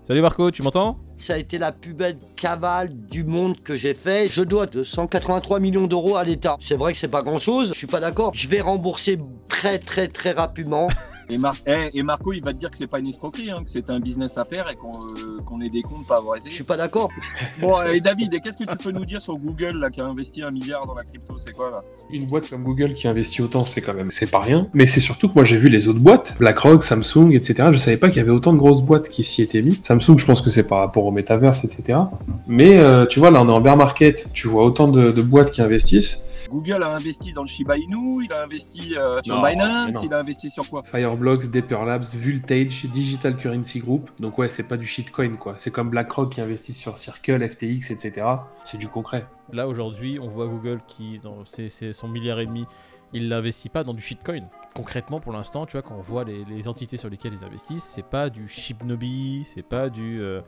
Salut 0.07 0.22
Marco, 0.22 0.52
tu 0.52 0.62
m'entends 0.62 1.00
Ça 1.18 1.34
a 1.34 1.38
été 1.38 1.57
la 1.57 1.72
plus 1.72 1.96
belle 1.96 2.19
cavale 2.36 2.90
du 2.94 3.24
monde 3.24 3.60
que 3.63 3.75
j'ai 3.75 3.96
fait. 3.96 4.28
Je 4.31 4.44
dois 4.44 4.68
283 4.68 5.60
millions 5.60 5.88
d'euros 5.88 6.16
à 6.16 6.24
l'État. 6.24 6.57
C'est 6.60 6.75
vrai 6.75 6.94
que 6.94 7.00
c'est 7.00 7.07
pas 7.07 7.24
grand 7.24 7.40
chose, 7.40 7.69
je 7.69 7.74
suis 7.80 7.88
pas 7.88 8.00
d'accord. 8.00 8.30
Je 8.36 8.48
vais 8.48 8.62
rembourser 8.62 9.18
très 9.50 9.80
très 9.80 10.07
très 10.07 10.30
rapidement. 10.30 10.90
Et, 11.30 11.38
Mar- 11.38 11.56
eh, 11.66 11.89
et 11.94 12.04
Marco, 12.04 12.33
il 12.33 12.44
va 12.44 12.54
te 12.54 12.57
dire 12.60 12.69
que 12.69 12.77
c'est 12.77 12.88
pas 12.88 13.00
une 13.00 13.07
escroquerie, 13.07 13.50
hein, 13.51 13.63
que 13.63 13.69
c'est 13.69 13.89
un 13.89 14.00
business 14.00 14.38
à 14.38 14.45
faire 14.45 14.69
et 14.69 14.75
qu'on 14.75 14.94
euh, 15.07 15.42
qu'on 15.45 15.60
ait 15.62 15.69
des 15.69 15.81
comptes 15.81 16.06
pas 16.07 16.18
avoir 16.18 16.36
Je 16.36 16.42
essayé. 16.42 16.56
suis 16.56 16.63
pas 16.63 16.77
d'accord. 16.77 17.10
Bon, 17.60 17.81
et 17.83 18.00
David, 18.00 18.33
et 18.33 18.39
qu'est-ce 18.39 18.57
que 18.57 18.63
tu 18.69 18.75
peux 18.77 18.92
nous 18.92 19.06
dire 19.06 19.22
sur 19.22 19.38
Google 19.38 19.77
là, 19.80 19.89
qui 19.89 20.01
a 20.01 20.06
investi 20.06 20.44
un 20.44 20.51
milliard 20.51 20.86
dans 20.86 20.94
la 20.94 21.04
crypto 21.04 21.36
C'est 21.45 21.54
quoi 21.56 21.72
là? 21.72 21.83
Une 22.12 22.25
boîte 22.25 22.50
comme 22.50 22.63
Google 22.63 22.94
qui 22.94 23.07
investit 23.07 23.42
autant, 23.42 23.63
c'est 23.63 23.81
quand 23.81 23.94
même, 23.94 24.12
c'est 24.12 24.30
pas 24.30 24.39
rien. 24.39 24.68
Mais 24.74 24.86
c'est 24.86 25.00
surtout 25.00 25.27
que 25.30 25.33
moi 25.36 25.44
j'ai 25.45 25.57
vu 25.57 25.69
les 25.69 25.88
autres 25.88 26.00
boîtes, 26.00 26.36
BlackRock, 26.38 26.83
Samsung, 26.83 27.31
etc. 27.31 27.69
Je 27.72 27.77
savais 27.77 27.98
pas 27.98 28.10
qu'il 28.10 28.18
y 28.18 28.22
avait 28.22 28.31
autant 28.31 28.54
de 28.54 28.57
grosses 28.57 28.81
boîtes 28.81 29.10
qui 29.10 29.24
s'y 29.24 29.42
étaient 29.42 29.62
mis. 29.62 29.80
Samsung, 29.81 30.18
je 30.18 30.25
pense 30.25 30.42
que 30.42 30.50
c'est 30.50 30.68
par 30.68 30.80
rapport 30.80 31.06
au 31.06 31.12
metaverse, 31.12 31.63
etc. 31.63 32.00
Mais 32.48 32.77
euh, 32.77 33.06
tu 33.06 33.19
vois, 33.19 33.31
là 33.31 33.42
on 33.42 33.50
est 33.50 33.51
en 33.51 33.62
bear 33.62 33.77
market, 33.77 34.30
tu 34.33 34.48
vois 34.48 34.63
autant 34.63 34.88
de, 34.88 35.12
de 35.12 35.22
boîtes 35.22 35.51
qui 35.51 35.62
investissent. 35.62 36.22
Google 36.56 36.84
a 36.84 36.96
investi 36.96 37.34
dans 37.34 37.42
le 37.42 37.50
Shiba 37.50 37.75
Inu, 37.78 38.24
il 38.24 38.31
a 38.31 38.44
investi 38.44 38.96
euh, 38.98 39.19
sur 39.24 39.36
Non, 39.36 39.44
Binance, 39.44 39.98
il 40.02 40.13
a 40.13 40.19
investi 40.19 40.50
sur 40.50 40.69
quoi? 40.69 40.84
Fireblocks, 40.86 41.52
Dapper 41.52 41.80
Labs, 41.86 42.06
Vultage, 42.16 42.86
Digital 42.86 43.36
Currency 43.36 43.80
Group. 43.80 44.10
Donc 44.22 44.38
ouais, 44.38 44.50
c'est 44.50 44.63
pas 44.68 44.78
du 44.78 44.88
shitcoin 44.88 45.36
quoi. 45.36 45.56
C'est 45.57 45.69
comme 45.72 45.90
BlackRock 45.90 46.31
qui 46.31 46.40
investit 46.40 46.72
sur 46.72 46.98
Circle, 46.98 47.46
FTX, 47.50 47.92
etc. 47.92 48.25
C'est 48.63 48.78
du 48.78 48.88
concret. 48.88 49.25
Là 49.52 49.68
aujourd'hui, 49.68 50.18
on 50.22 50.30
voit 50.30 50.48
Google 50.48 50.80
qui, 50.88 51.19
dans 51.19 51.44
ses- 51.46 51.68
ses- 51.68 51.92
son 51.92 52.07
milliard 52.07 52.40
et 52.40 52.46
demi, 52.46 52.66
il 53.12 53.28
l'investit 53.28 53.68
pas 53.69 53.84
dans 53.84 53.94
du 53.94 54.01
shitcoin. 54.01 54.44
Concrètement, 54.74 55.19
pour 55.19 55.34
l'instant, 55.34 55.66
tu 55.66 55.74
vois, 55.74 55.81
quand 55.81 55.96
on 55.98 56.01
voit 56.01 56.24
les, 56.24 56.46
les 56.46 56.68
entités 56.69 56.96
sur 56.96 57.10
lesquelles 57.10 57.34
ils 57.34 57.44
investissent, 57.44 57.84
c'est 57.84 58.06
pas 58.06 58.30
du 58.30 58.48
Shibnobi, 58.48 59.44
c'est 59.46 59.62
pas 59.68 59.90
du 59.90 60.22
euh, 60.22 60.40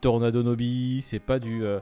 Tornado 0.00 0.42
Nobi, 0.42 1.00
c'est 1.02 1.18
pas 1.18 1.38
du 1.38 1.64
euh, 1.64 1.80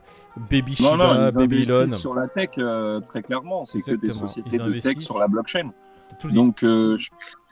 Baby 0.50 0.76
Non, 0.80 0.96
non, 0.96 1.08
Shiba, 1.10 1.26
ils 1.28 1.32
Babylon. 1.34 1.76
investissent 1.76 2.00
sur 2.00 2.14
la 2.14 2.26
tech 2.28 2.50
euh, 2.58 3.00
très 3.00 3.22
clairement. 3.22 3.64
C'est 3.64 3.80
que 3.80 3.92
des 3.94 4.12
sociétés 4.12 4.58
de 4.58 4.80
tech 4.80 4.98
sur 4.98 5.18
la 5.18 5.28
blockchain. 5.28 5.70
Donc, 6.32 6.62
euh, 6.62 6.96
je- 6.96 7.10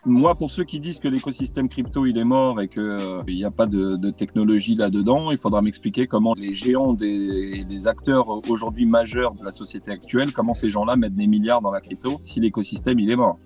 moi, 0.08 0.34
pour 0.36 0.50
ceux 0.52 0.62
qui 0.64 0.78
disent 0.78 1.00
que 1.00 1.08
l'écosystème 1.08 1.68
crypto 1.68 2.06
il 2.06 2.16
est 2.16 2.24
mort 2.24 2.60
et 2.60 2.68
qu'il 2.68 3.24
n'y 3.26 3.44
a 3.44 3.50
pas 3.50 3.66
de, 3.66 3.96
de 3.96 4.10
technologie 4.10 4.76
là-dedans, 4.76 5.32
il 5.32 5.38
faudra 5.38 5.62
m'expliquer 5.62 6.06
comment 6.06 6.32
les 6.36 6.54
géants 6.54 6.92
des, 6.92 7.64
des 7.64 7.86
acteurs 7.88 8.28
aujourd'hui 8.48 8.86
majeurs 8.86 9.32
de 9.32 9.44
la 9.44 9.50
société 9.50 9.90
actuelle, 9.90 10.32
comment 10.32 10.54
ces 10.54 10.70
gens-là 10.70 10.94
mettent 10.96 11.14
des 11.14 11.26
milliards 11.26 11.60
dans 11.60 11.72
la 11.72 11.80
crypto 11.80 12.18
si 12.20 12.38
l'écosystème 12.40 12.98
il 13.00 13.10
est 13.10 13.16
mort. 13.16 13.38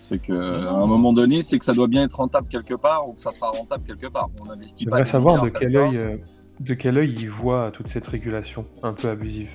C'est 0.00 0.18
que 0.18 0.32
à 0.66 0.70
un 0.74 0.86
moment 0.86 1.12
donné, 1.12 1.42
c'est 1.42 1.58
que 1.58 1.64
ça 1.64 1.72
doit 1.74 1.88
bien 1.88 2.04
être 2.04 2.14
rentable 2.18 2.46
quelque 2.48 2.74
part 2.74 3.08
ou 3.08 3.12
que 3.14 3.20
ça 3.20 3.32
sera 3.32 3.50
rentable 3.50 3.82
quelque 3.84 4.06
part. 4.06 4.28
On 4.46 4.50
investit 4.50 4.86
pas. 4.86 5.04
Savoir 5.04 5.42
de 5.42 5.48
quel 5.48 5.76
œil, 5.76 5.96
euh, 5.96 6.16
de 6.60 6.74
quel 6.74 6.96
œil 6.98 7.14
ils 7.18 7.30
voient 7.30 7.70
toute 7.70 7.88
cette 7.88 8.06
régulation 8.06 8.66
un 8.82 8.92
peu 8.92 9.08
abusive, 9.08 9.50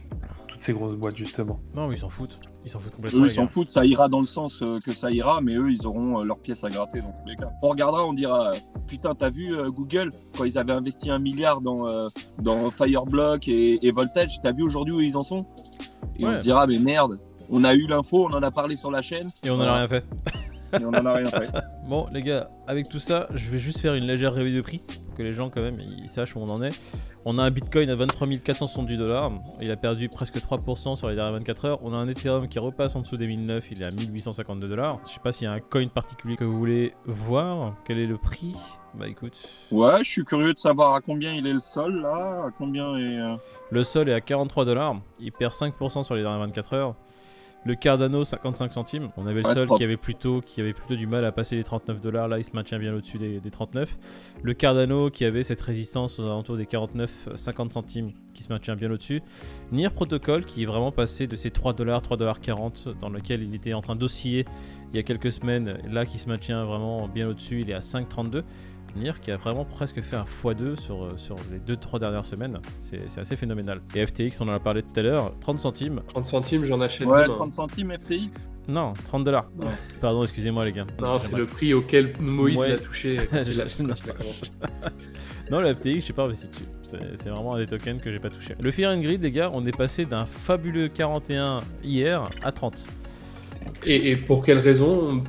toutes 0.48 0.62
ces 0.62 0.74
grosses 0.74 0.96
boîtes 0.96 1.18
justement. 1.18 1.60
Non, 1.76 1.88
mais 1.88 1.96
ils 1.96 2.00
s'en 2.00 2.10
foutent. 2.10 2.40
Ils 2.64 2.70
s'en 2.70 2.80
foutent 2.80 2.96
complètement. 2.96 3.24
Eux, 3.24 3.28
ils 3.28 3.34
s'en 3.36 3.48
foutent, 3.48 3.72
ça 3.72 3.86
ira 3.86 4.08
dans 4.08 4.20
le 4.20 4.28
sens 4.28 4.62
euh, 4.62 4.80
que 4.80 4.94
ça 4.94 5.10
ira, 5.12 5.42
mais 5.42 5.56
eux, 5.56 5.72
ils 5.72 5.88
auront 5.88 6.20
euh, 6.20 6.24
leur 6.24 6.38
pièce 6.40 6.64
à 6.64 6.70
gratter 6.70 7.02
dans 7.02 7.12
tous 7.12 7.28
les 7.28 7.36
cas. 7.36 7.50
On 7.64 7.70
regardera, 7.70 8.06
on 8.06 8.14
dira, 8.14 8.52
euh, 8.52 8.56
putain, 8.88 9.16
t'as 9.16 9.32
vu 9.32 9.56
euh, 9.56 9.72
Google, 9.72 10.12
quand 10.38 10.44
ils 10.44 10.58
avaient 10.60 10.74
investi 10.74 11.10
un 11.10 11.18
milliard 11.20 11.62
dans, 11.62 11.88
euh, 11.88 12.08
dans 12.40 12.70
Fireblock 12.70 13.48
et, 13.48 13.86
et 13.86 13.92
Voltage, 13.92 14.40
t'as 14.44 14.52
vu 14.52 14.62
aujourd'hui 14.64 14.94
où 14.94 15.02
ils 15.02 15.18
en 15.18 15.24
sont? 15.24 15.46
Et 16.20 16.26
on 16.26 16.38
se 16.38 16.44
dira, 16.44 16.68
mais 16.68 16.78
merde, 16.78 17.18
on 17.50 17.64
a 17.64 17.74
eu 17.74 17.88
l'info, 17.88 18.28
on 18.30 18.34
en 18.34 18.44
a 18.44 18.52
parlé 18.52 18.76
sur 18.76 18.92
la 18.92 19.02
chaîne, 19.02 19.32
Et 19.44 19.50
on 19.50 19.56
en 19.56 19.62
a 19.62 19.76
rien 19.76 19.88
fait. 19.88 20.06
et 20.80 20.86
on 20.86 20.90
en 20.90 21.06
a 21.06 21.14
rien 21.14 21.30
fait. 21.32 21.50
Bon, 21.90 22.06
les 22.14 22.22
gars, 22.22 22.50
avec 22.68 22.88
tout 22.88 23.00
ça, 23.00 23.28
je 23.34 23.50
vais 23.50 23.60
juste 23.60 23.80
faire 23.80 23.96
une 23.96 24.06
légère 24.06 24.34
revue 24.34 24.56
de 24.56 24.62
prix 24.62 24.82
que 25.22 25.26
les 25.28 25.34
gens, 25.34 25.50
quand 25.50 25.62
même, 25.62 25.78
ils 25.80 26.10
sachent 26.10 26.36
où 26.36 26.40
on 26.40 26.50
en 26.50 26.62
est. 26.64 26.78
On 27.26 27.38
a 27.38 27.44
un 27.44 27.52
Bitcoin 27.52 27.90
à 27.90 27.96
23 27.96 28.28
470 28.44 28.98
dollars. 28.98 29.32
Il 29.62 29.70
a 29.70 29.78
perdu 29.78 30.10
presque 30.10 30.38
3% 30.38 30.96
sur 30.96 31.08
les 31.10 31.16
dernières 31.16 31.34
24 31.34 31.66
heures. 31.66 31.80
On 31.84 31.94
a 31.94 31.98
un 31.98 32.08
Ethereum 32.08 32.48
qui 32.48 32.58
repasse 32.58 32.96
en 32.96 33.02
dessous 33.02 33.18
des 33.18 33.28
1009. 33.28 33.68
Il 33.72 33.82
est 33.84 33.86
à 33.86 33.92
1852 33.92 34.68
dollars. 34.68 35.00
Je 35.06 35.14
sais 35.14 35.20
pas 35.24 35.32
s'il 35.32 35.46
y 35.46 35.48
a 35.48 35.54
un 35.54 35.60
coin 35.60 35.88
particulier 35.88 36.36
que 36.36 36.44
vous 36.44 36.58
voulez 36.58 36.94
voir. 37.06 37.76
Quel 37.86 38.00
est 38.00 38.08
le 38.08 38.18
prix? 38.18 38.56
Bah 38.94 39.08
écoute, 39.08 39.38
Ouais, 39.72 40.00
je 40.04 40.10
suis 40.10 40.26
curieux 40.26 40.54
de 40.54 40.60
savoir 40.60 40.96
à 40.96 41.00
combien 41.02 41.32
il 41.34 41.48
est 41.48 41.54
le 41.54 41.62
sol, 41.62 42.02
là, 42.02 42.46
à 42.48 42.50
combien 42.58 42.98
est... 42.98 43.20
euh, 43.22 43.36
le 43.70 43.84
sol 43.84 44.10
est 44.10 44.14
à 44.14 44.20
43 44.20 44.66
dollars. 44.66 44.96
Il 45.20 45.32
perd 45.32 45.54
5% 45.54 46.04
sur 46.04 46.16
les 46.16 46.24
dernières 46.24 46.40
24 46.46 46.74
heures. 46.74 46.96
Le 47.64 47.76
Cardano 47.76 48.24
55 48.24 48.72
centimes. 48.74 49.10
On 49.18 49.28
avait 49.28 49.42
le 49.44 49.48
Ouais, 49.48 49.54
propre. 49.54 49.78
qui 49.78 49.84
avait 49.84 49.96
plutôt 49.98 50.42
qui 50.42 50.62
avait 50.62 50.74
plutôt 50.74 50.96
du 50.96 51.06
mal 51.06 51.24
à 51.26 51.32
passer 51.32 51.56
les 51.56 51.64
39 51.64 52.02
dollars. 52.02 52.28
Là, 52.28 52.40
il 52.40 52.44
se 52.44 52.56
maintient 52.56 52.80
bien 52.80 52.92
au-dessus 52.94 53.20
des, 53.20 53.40
des 53.40 53.52
39. 53.52 53.98
Le 54.42 54.54
Cardano 54.56 55.12
qui 55.12 55.26
avait 55.26 55.44
cette 55.44 55.62
résistance 55.62 56.18
aux 56.20 56.26
alentours 56.26 56.58
des 56.58 56.66
49 56.66 57.30
50 57.36 57.72
centimes 57.74 58.12
qui 58.34 58.42
se 58.42 58.52
maintient 58.52 58.76
bien 58.76 58.90
au-dessus. 58.92 59.22
Nier 59.72 59.90
Protocol 59.92 60.46
qui 60.46 60.64
est 60.64 60.66
vraiment 60.66 60.92
passé 60.92 61.28
de 61.28 61.36
ces 61.36 61.52
3 61.52 61.74
dollars 61.74 62.02
3 62.02 62.18
dollars 62.18 62.40
40 62.42 62.90
dans 63.00 63.10
lequel 63.10 63.44
il 63.44 63.54
était 63.54 63.74
en 63.74 63.82
train 63.82 63.96
d'osciller 63.96 64.46
il 64.92 64.96
y 64.96 65.00
a 65.00 65.04
quelques 65.04 65.32
semaines. 65.32 65.78
Là, 65.88 66.06
qui 66.08 66.18
se 66.18 66.28
maintient 66.30 66.66
vraiment 66.66 67.08
bien 67.08 67.28
au-dessus. 67.30 67.62
Il 67.62 67.70
est 67.70 67.74
à 67.76 67.80
5,32. 67.80 68.44
Qui 69.24 69.32
a 69.32 69.38
vraiment 69.38 69.64
presque 69.66 70.02
fait 70.02 70.16
un 70.16 70.26
x2 70.44 70.76
sur, 70.80 71.06
euh, 71.06 71.10
sur 71.18 71.36
les 71.52 71.60
2-3 71.60 72.00
dernières 72.00 72.26
semaines. 72.26 72.60
C'est 72.82 73.10
c'est 73.10 73.22
assez 73.22 73.36
phénoménal. 73.36 73.82
Et 73.96 74.06
FTX, 74.06 74.42
on 74.42 74.50
en 74.50 74.54
a 74.54 74.60
parlé 74.60 74.84
tout 74.84 74.98
à 75.00 75.02
l'heure, 75.02 75.34
30 75.40 75.60
centimes. 75.60 76.02
30 76.08 76.26
centimes, 76.26 76.64
j'en 76.66 76.82
achète 76.82 77.08
Ouais, 77.08 77.24
demain. 77.24 77.34
30 77.34 77.54
centimes 77.54 77.94
FTX 77.98 78.44
Non, 78.68 78.94
30 79.06 79.24
dollars. 79.24 79.50
Ouais. 79.60 79.68
Pardon, 80.02 80.22
excusez-moi 80.24 80.66
les 80.66 80.74
gars. 80.74 80.86
Non, 81.02 81.20
c'est 81.20 81.36
le 81.38 81.46
prix 81.46 81.74
auquel 81.74 82.14
Moïse 82.20 82.58
Ouais. 82.58 82.70
l'a 82.72 82.78
touché. 82.78 83.20
Non, 85.50 85.60
le 85.62 85.74
FTX, 85.74 85.96
je 85.96 86.00
sais 86.00 86.14
pas 86.14 86.24
investi 86.24 86.48
dessus. 86.48 86.64
C'est 86.84 87.00
c'est 87.16 87.30
vraiment 87.30 87.56
un 87.56 87.60
des 87.60 87.66
tokens 87.66 88.02
que 88.02 88.12
j'ai 88.12 88.20
pas 88.20 88.30
touché. 88.30 88.56
Le 88.60 88.72
Fear 88.72 88.92
and 88.94 89.00
Greed, 89.02 89.22
les 89.24 89.32
gars, 89.32 89.50
on 89.54 89.66
est 89.66 89.76
passé 89.76 90.06
d'un 90.06 90.26
fabuleux 90.26 90.90
41 90.90 91.58
hier 91.84 92.30
à 92.44 92.52
30. 92.52 92.88
Et, 93.86 94.12
et 94.12 94.16
pour 94.16 94.46
quelle 94.46 94.60
raison 94.60 95.24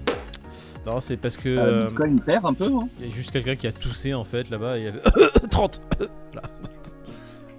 Non, 0.86 1.00
c'est 1.00 1.16
parce 1.16 1.36
que. 1.36 1.48
Euh, 1.48 1.62
euh, 1.62 1.86
Bitcoin 1.86 2.20
perd 2.20 2.44
un 2.46 2.54
peu, 2.54 2.66
hein. 2.66 2.88
Il 3.00 3.06
y 3.08 3.12
a 3.12 3.14
juste 3.14 3.30
quelqu'un 3.30 3.54
qui 3.56 3.66
a 3.66 3.72
toussé 3.72 4.14
en 4.14 4.24
fait 4.24 4.50
là-bas. 4.50 4.78
Il 4.78 4.84
y 4.84 4.88
avait 4.88 5.00
30 5.50 5.80
Voilà. 6.32 6.48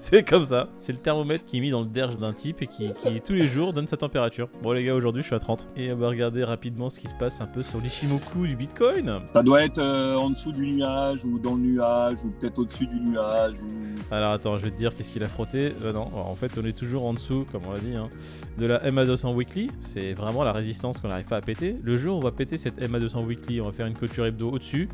C'est 0.12 0.22
comme 0.22 0.44
ça. 0.44 0.68
C'est 0.80 0.92
le 0.92 0.98
thermomètre 0.98 1.46
qui 1.46 1.58
est 1.58 1.60
mis 1.62 1.70
dans 1.70 1.80
le 1.80 1.88
derge 1.88 2.18
d'un 2.20 2.34
type 2.34 2.62
et 2.62 2.68
qui, 2.68 2.92
qui, 2.94 3.22
tous 3.22 3.32
les 3.32 3.48
jours 3.48 3.72
donne 3.72 3.88
sa 3.88 3.96
température. 3.96 4.50
Bon 4.62 4.74
les 4.74 4.84
gars, 4.84 4.96
aujourd'hui 4.96 5.22
je 5.22 5.28
suis 5.28 5.36
à 5.36 5.40
30. 5.40 5.70
Et 5.78 5.94
on 5.94 5.96
va 5.96 6.10
regarder 6.10 6.44
rapidement 6.44 6.90
ce 6.90 7.00
qui 7.00 7.08
se 7.08 7.14
passe 7.14 7.40
un 7.40 7.46
peu 7.46 7.64
sur 7.64 7.80
l'Ishimoku 7.80 8.46
du 8.46 8.58
Bitcoin. 8.58 9.22
Ça 9.32 9.42
doit 9.42 9.64
être 9.64 9.78
euh, 9.78 10.18
en 10.18 10.32
dessous 10.32 10.52
du 10.52 10.74
nuage, 10.74 11.24
ou 11.24 11.40
dans 11.40 11.56
le 11.56 11.62
nuage, 11.62 12.18
ou 12.26 12.32
peut-être 12.32 12.60
au-dessus 12.60 12.86
du 12.86 13.00
nuage, 13.00 13.62
ou... 13.62 14.14
Alors 14.14 14.34
attends, 14.34 14.58
je 14.58 14.66
vais 14.66 14.72
te 14.72 14.78
dire 14.78 14.94
qu'est-ce 14.94 15.10
qu'il 15.10 15.24
a 15.24 15.30
frotté. 15.30 15.72
Euh, 15.84 15.94
non, 15.94 16.10
en 16.14 16.36
fait 16.36 16.52
on 16.62 16.66
est 16.66 16.78
toujours 16.78 17.06
en 17.06 17.14
dessous, 17.14 17.46
comme 17.50 17.62
on 17.66 17.72
l'a 17.72 17.80
dit, 17.80 17.96
hein, 17.96 18.10
de 18.58 18.66
la 18.66 18.80
MA200 18.80 19.34
Weekly. 19.34 19.72
C'est 19.80 20.14
vraiment 20.14 20.44
la 20.44 20.52
résistance 20.52 21.00
qu'on 21.00 21.08
n'arrive 21.08 21.28
pas 21.28 21.38
à 21.38 21.42
péter. 21.42 21.78
Le 21.82 21.96
jour 21.96 22.18
où 22.18 22.20
on 22.20 22.24
va 22.24 22.32
péter 22.32 22.58
cette 22.58 22.82
MA200 22.82 23.26
Weekly, 23.26 23.62
on 23.62 23.68
va 23.68 23.72
faire 23.72 23.88
une 23.88 23.96
clôture 23.96 24.26
hebdo 24.26 24.52
au-dessus. 24.52 24.90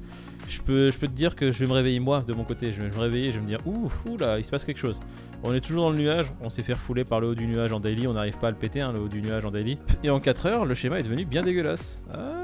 Je 0.48 0.62
peux, 0.62 0.89
je 0.92 0.98
peux 0.98 1.08
te 1.08 1.13
dire 1.13 1.36
que 1.36 1.51
je 1.51 1.60
vais 1.60 1.68
me 1.68 1.74
réveiller 1.74 2.00
moi 2.00 2.24
de 2.28 2.34
mon 2.34 2.44
côté. 2.44 2.72
Je 2.74 2.82
vais 2.82 2.89
me 2.89 3.00
réveiller, 3.00 3.32
je 3.32 3.36
vais 3.36 3.42
me 3.42 3.48
dire 3.48 3.60
ouh, 3.66 3.89
ouh 4.08 4.18
là, 4.18 4.38
il 4.38 4.44
se 4.44 4.51
passe 4.51 4.66
quelque 4.66 4.80
chose. 4.80 4.99
On 5.44 5.53
est 5.53 5.62
toujours 5.62 5.84
dans 5.84 5.91
le 5.91 5.98
nuage, 5.98 6.34
on 6.41 6.50
s'est 6.50 6.63
fait 6.63 6.74
refouler 6.74 7.06
par 7.06 7.22
le 7.22 7.29
haut 7.29 7.36
du 7.36 7.48
nuage 7.48 7.72
en 7.72 7.79
daily, 7.79 8.08
on 8.08 8.13
n'arrive 8.13 8.38
pas 8.39 8.48
à 8.48 8.51
le 8.51 8.58
péter, 8.58 8.82
hein, 8.82 8.91
le 8.91 9.00
haut 9.00 9.08
du 9.08 9.22
nuage 9.22 9.46
en 9.46 9.51
daily. 9.51 9.77
Et 10.03 10.10
en 10.10 10.20
4 10.20 10.46
heures, 10.48 10.65
le 10.65 10.75
schéma 10.75 11.00
est 11.00 11.03
devenu 11.03 11.25
bien 11.25 11.41
dégueulasse. 11.41 12.03
Ah, 12.13 12.41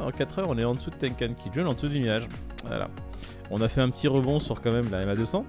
en 0.00 0.10
4 0.10 0.38
heures, 0.40 0.48
on 0.48 0.56
est 0.56 0.64
en 0.64 0.74
dessous 0.74 0.90
de 0.90 0.96
Tenkan 0.96 1.34
Kijun, 1.34 1.66
en 1.66 1.74
dessous 1.74 1.88
du 1.88 1.98
nuage. 1.98 2.28
Voilà. 2.66 2.88
On 3.50 3.60
a 3.60 3.68
fait 3.68 3.80
un 3.80 3.90
petit 3.90 4.06
rebond 4.06 4.38
sur 4.38 4.62
quand 4.62 4.72
même 4.72 4.90
la 4.90 5.04
MA200. 5.04 5.44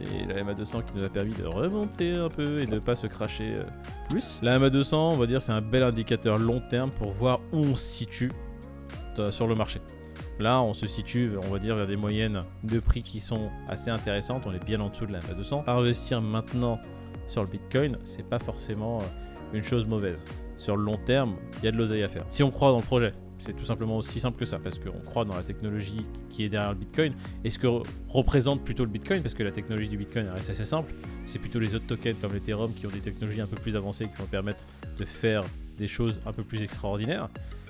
Et 0.00 0.26
la 0.26 0.42
MA200 0.42 0.84
qui 0.84 0.96
nous 0.96 1.04
a 1.04 1.10
permis 1.10 1.34
de 1.34 1.44
remonter 1.44 2.14
un 2.14 2.28
peu 2.28 2.58
et 2.58 2.66
de 2.66 2.74
ne 2.74 2.78
pas 2.78 2.94
se 2.94 3.06
cracher 3.06 3.54
euh, 3.58 3.64
plus. 4.08 4.40
La 4.42 4.58
MA200, 4.58 4.94
on 4.94 5.16
va 5.16 5.26
dire, 5.26 5.42
c'est 5.42 5.52
un 5.52 5.60
bel 5.60 5.82
indicateur 5.82 6.38
long 6.38 6.62
terme 6.70 6.90
pour 6.90 7.10
voir 7.12 7.40
où 7.52 7.58
on 7.58 7.76
se 7.76 7.84
situe 7.84 8.32
euh, 9.18 9.30
sur 9.30 9.46
le 9.46 9.54
marché. 9.54 9.80
Là, 10.40 10.62
on 10.62 10.72
se 10.72 10.86
situe, 10.86 11.32
on 11.36 11.48
va 11.52 11.58
dire, 11.58 11.76
vers 11.76 11.86
des 11.86 11.96
moyennes 11.96 12.40
de 12.64 12.80
prix 12.80 13.02
qui 13.02 13.20
sont 13.20 13.50
assez 13.68 13.90
intéressantes. 13.90 14.44
On 14.46 14.52
est 14.52 14.64
bien 14.64 14.80
en 14.80 14.88
dessous 14.88 15.04
de 15.04 15.12
la 15.12 15.18
MA200. 15.20 15.64
Investir 15.68 16.22
maintenant 16.22 16.80
sur 17.28 17.44
le 17.44 17.50
Bitcoin, 17.50 17.98
c'est 18.04 18.26
pas 18.26 18.38
forcément 18.38 19.00
euh, 19.00 19.04
une 19.52 19.62
chose 19.62 19.86
mauvaise. 19.86 20.26
Sur 20.56 20.78
le 20.78 20.82
long 20.84 20.96
terme, 21.04 21.36
il 21.58 21.66
y 21.66 21.68
a 21.68 21.72
de 21.72 21.76
l'oseille 21.76 22.02
à 22.02 22.08
faire. 22.08 22.24
Si 22.28 22.42
on 22.42 22.50
croit 22.50 22.70
dans 22.70 22.78
le 22.78 22.82
projet, 22.82 23.12
c'est 23.36 23.52
tout 23.54 23.66
simplement 23.66 23.98
aussi 23.98 24.18
simple 24.18 24.38
que 24.38 24.46
ça, 24.46 24.58
parce 24.58 24.78
qu'on 24.78 24.98
croit 25.10 25.26
dans 25.26 25.34
la 25.34 25.42
technologie 25.42 26.06
qui 26.30 26.44
est 26.44 26.48
derrière 26.48 26.70
le 26.72 26.78
Bitcoin 26.78 27.12
et 27.44 27.50
ce 27.50 27.58
que 27.58 27.66
re- 27.66 27.84
représente 28.08 28.64
plutôt 28.64 28.84
le 28.84 28.90
Bitcoin, 28.90 29.20
parce 29.20 29.34
que 29.34 29.42
la 29.42 29.50
technologie 29.52 29.88
du 29.90 29.98
Bitcoin 29.98 30.26
reste 30.28 30.48
assez 30.48 30.64
simple. 30.64 30.94
C'est 31.26 31.38
plutôt 31.38 31.58
les 31.58 31.74
autres 31.74 31.86
tokens 31.86 32.16
comme 32.18 32.32
l'Ethereum 32.32 32.72
qui 32.72 32.86
ont 32.86 32.90
des 32.90 33.00
technologies 33.00 33.42
un 33.42 33.46
peu 33.46 33.56
plus 33.56 33.76
avancées 33.76 34.06
qui 34.06 34.16
vont 34.16 34.26
permettre 34.26 34.64
de 34.98 35.04
faire 35.04 35.44
des 35.76 35.86
choses 35.86 36.20
un 36.24 36.32
peu 36.32 36.42
plus 36.42 36.62
extraordinaires. 36.62 37.28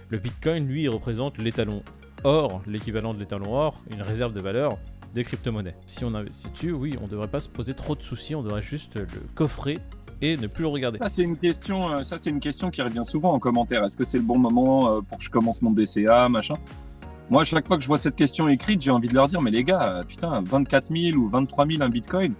Le 0.09 0.19
Bitcoin, 0.19 0.67
lui, 0.67 0.87
représente 0.89 1.39
l'étalon 1.39 1.83
or, 2.25 2.63
l'équivalent 2.67 3.13
de 3.15 3.19
l'étalon 3.19 3.53
or, 3.55 3.75
une 3.93 4.03
réserve 4.03 4.33
de 4.33 4.41
valeur 4.41 4.77
des 5.15 5.25
crypto-monnaies. 5.25 5.75
Si 5.87 6.05
on 6.05 6.15
investit 6.15 6.49
dessus, 6.51 6.73
oui, 6.73 6.97
on 7.03 7.07
devrait 7.09 7.29
pas 7.29 7.41
se 7.41 7.49
poser 7.49 7.75
trop 7.75 7.95
de 7.97 8.03
soucis, 8.03 8.35
on 8.35 8.43
devrait 8.43 8.63
juste 8.63 8.95
le 8.97 9.07
coffrer 9.35 9.79
et 10.23 10.37
ne 10.37 10.47
plus 10.47 10.63
le 10.63 10.69
regarder. 10.69 10.99
Ça 10.99 11.09
c'est 11.09 11.23
une 11.23 11.37
question, 11.37 11.89
euh, 11.91 12.03
ça 12.03 12.19
c'est 12.19 12.31
une 12.31 12.41
question 12.41 12.71
qui 12.71 12.81
revient 12.83 13.03
souvent 13.05 13.33
en 13.33 13.39
commentaire. 13.39 13.83
Est-ce 13.85 13.97
que 13.97 14.05
c'est 14.05 14.19
le 14.19 14.25
bon 14.25 14.39
moment 14.39 14.91
euh, 14.97 15.01
pour 15.01 15.19
que 15.19 15.25
je 15.25 15.31
commence 15.31 15.63
mon 15.63 15.71
DCA, 15.73 16.29
machin? 16.29 16.55
Moi, 17.31 17.43
à 17.43 17.45
chaque 17.45 17.67
fois 17.67 17.77
que 17.77 17.83
je 17.83 17.89
vois 17.89 17.99
cette 17.99 18.17
question 18.17 18.49
écrite, 18.49 18.83
j'ai 18.83 18.91
envie 18.91 19.09
de 19.09 19.15
leur 19.15 19.29
dire, 19.29 19.41
mais 19.41 19.51
les 19.53 19.63
gars, 19.65 19.83
euh, 19.83 20.05
putain, 20.05 20.43
24 20.45 20.95
000 20.95 21.17
ou 21.17 21.29
23 21.29 21.65
000 21.67 21.83
un 21.83 21.89
bitcoin, 21.89 22.35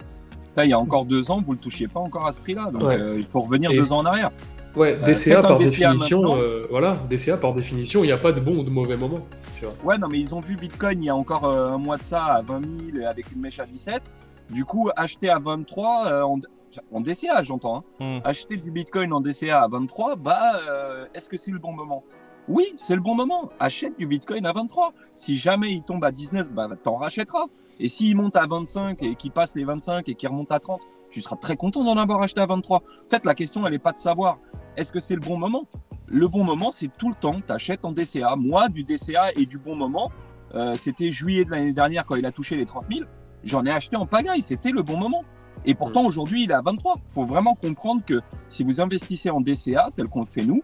là, 0.55 0.65
il 0.65 0.69
y 0.69 0.73
a 0.73 0.79
encore 0.79 1.05
deux 1.05 1.31
ans, 1.31 1.41
vous 1.41 1.53
le 1.53 1.57
touchiez 1.57 1.87
pas 1.87 1.99
encore 2.01 2.27
à 2.27 2.33
ce 2.33 2.41
prix-là. 2.41 2.71
Donc, 2.71 2.83
Ouais. 2.83 2.99
euh, 2.99 3.15
il 3.17 3.25
faut 3.25 3.41
revenir 3.41 3.71
Et- 3.71 3.77
deux 3.77 3.91
ans 3.93 3.99
en 3.99 4.05
arrière. 4.05 4.31
Ouais, 4.75 4.97
Euh, 5.01 5.05
DCA 5.05 5.41
par 5.41 5.57
définition, 5.57 6.37
euh, 6.37 6.61
voilà, 6.69 6.95
DCA 7.09 7.37
par 7.37 7.53
définition, 7.53 8.03
il 8.03 8.07
n'y 8.07 8.13
a 8.13 8.17
pas 8.17 8.31
de 8.31 8.39
bon 8.39 8.57
ou 8.57 8.63
de 8.63 8.69
mauvais 8.69 8.95
moment. 8.97 9.19
Tu 9.57 9.65
vois. 9.65 9.73
Ouais, 9.83 9.97
non, 9.97 10.07
mais 10.09 10.19
ils 10.19 10.33
ont 10.33 10.39
vu 10.39 10.55
Bitcoin 10.55 11.01
il 11.01 11.05
y 11.07 11.09
a 11.09 11.15
encore 11.15 11.45
euh, 11.45 11.67
un 11.69 11.77
mois 11.77 11.97
de 11.97 12.03
ça 12.03 12.23
à 12.25 12.41
20 12.41 12.61
000 12.93 13.05
avec 13.05 13.31
une 13.31 13.41
mèche 13.41 13.59
à 13.59 13.65
17. 13.65 14.01
Du 14.49 14.63
coup, 14.65 14.89
acheter 14.95 15.29
à 15.29 15.39
23 15.39 16.07
euh, 16.07 16.21
en, 16.23 16.39
en 16.93 17.01
DCA, 17.01 17.43
j'entends. 17.43 17.83
hein. 17.99 18.19
Hmm. 18.19 18.21
Acheter 18.23 18.57
du 18.57 18.71
Bitcoin 18.71 19.11
en 19.13 19.19
DCA 19.21 19.61
à 19.61 19.67
23, 19.67 20.15
bah, 20.15 20.37
euh, 20.69 21.05
est-ce 21.13 21.27
que 21.29 21.37
c'est 21.37 21.51
le 21.51 21.59
bon 21.59 21.73
moment? 21.73 22.03
Oui, 22.47 22.73
c'est 22.77 22.95
le 22.95 23.01
bon 23.01 23.13
moment. 23.15 23.49
Achète 23.59 23.97
du 23.97 24.07
Bitcoin 24.07 24.45
à 24.45 24.51
23. 24.53 24.93
Si 25.15 25.35
jamais 25.37 25.71
il 25.71 25.83
tombe 25.83 26.03
à 26.03 26.11
19, 26.11 26.49
bah, 26.51 26.67
t'en 26.81 26.95
rachèteras. 26.95 27.45
Et 27.79 27.87
s'il 27.87 28.15
monte 28.15 28.35
à 28.35 28.45
25 28.47 29.01
et 29.03 29.15
qu'il 29.15 29.31
passe 29.31 29.55
les 29.55 29.63
25 29.63 30.07
et 30.09 30.15
qu'il 30.15 30.29
remonte 30.29 30.51
à 30.51 30.59
30, 30.59 30.81
tu 31.09 31.21
seras 31.21 31.35
très 31.35 31.55
content 31.57 31.83
d'en 31.83 31.97
avoir 31.97 32.21
acheté 32.21 32.41
à 32.41 32.45
23. 32.45 32.77
En 32.77 32.81
fait, 33.09 33.25
la 33.25 33.35
question, 33.35 33.65
elle 33.65 33.73
n'est 33.73 33.79
pas 33.79 33.91
de 33.91 33.97
savoir 33.97 34.37
est-ce 34.77 34.91
que 34.91 34.99
c'est 34.99 35.15
le 35.15 35.21
bon 35.21 35.37
moment? 35.37 35.67
Le 36.07 36.27
bon 36.27 36.43
moment, 36.43 36.71
c'est 36.71 36.89
tout 36.97 37.09
le 37.09 37.15
temps. 37.15 37.39
Tu 37.45 37.51
achètes 37.51 37.85
en 37.85 37.91
DCA. 37.91 38.35
Moi, 38.35 38.69
du 38.69 38.83
DCA 38.83 39.31
et 39.35 39.45
du 39.45 39.57
bon 39.57 39.75
moment, 39.75 40.11
euh, 40.55 40.75
c'était 40.75 41.11
juillet 41.11 41.45
de 41.45 41.51
l'année 41.51 41.73
dernière 41.73 42.05
quand 42.05 42.15
il 42.15 42.25
a 42.25 42.31
touché 42.31 42.55
les 42.55 42.65
30 42.65 42.85
000. 42.91 43.05
J'en 43.43 43.65
ai 43.65 43.71
acheté 43.71 43.95
en 43.95 44.05
pagaille. 44.05 44.41
C'était 44.41 44.71
le 44.71 44.81
bon 44.81 44.97
moment. 44.97 45.23
Et 45.65 45.75
pourtant, 45.75 46.03
aujourd'hui, 46.05 46.43
il 46.43 46.51
est 46.51 46.55
à 46.55 46.61
23. 46.61 46.95
Il 46.97 47.13
faut 47.13 47.25
vraiment 47.25 47.53
comprendre 47.53 48.03
que 48.05 48.21
si 48.49 48.63
vous 48.63 48.81
investissez 48.81 49.29
en 49.29 49.41
DCA, 49.41 49.89
tel 49.95 50.07
qu'on 50.07 50.21
le 50.21 50.27
fait 50.27 50.43
nous, 50.43 50.63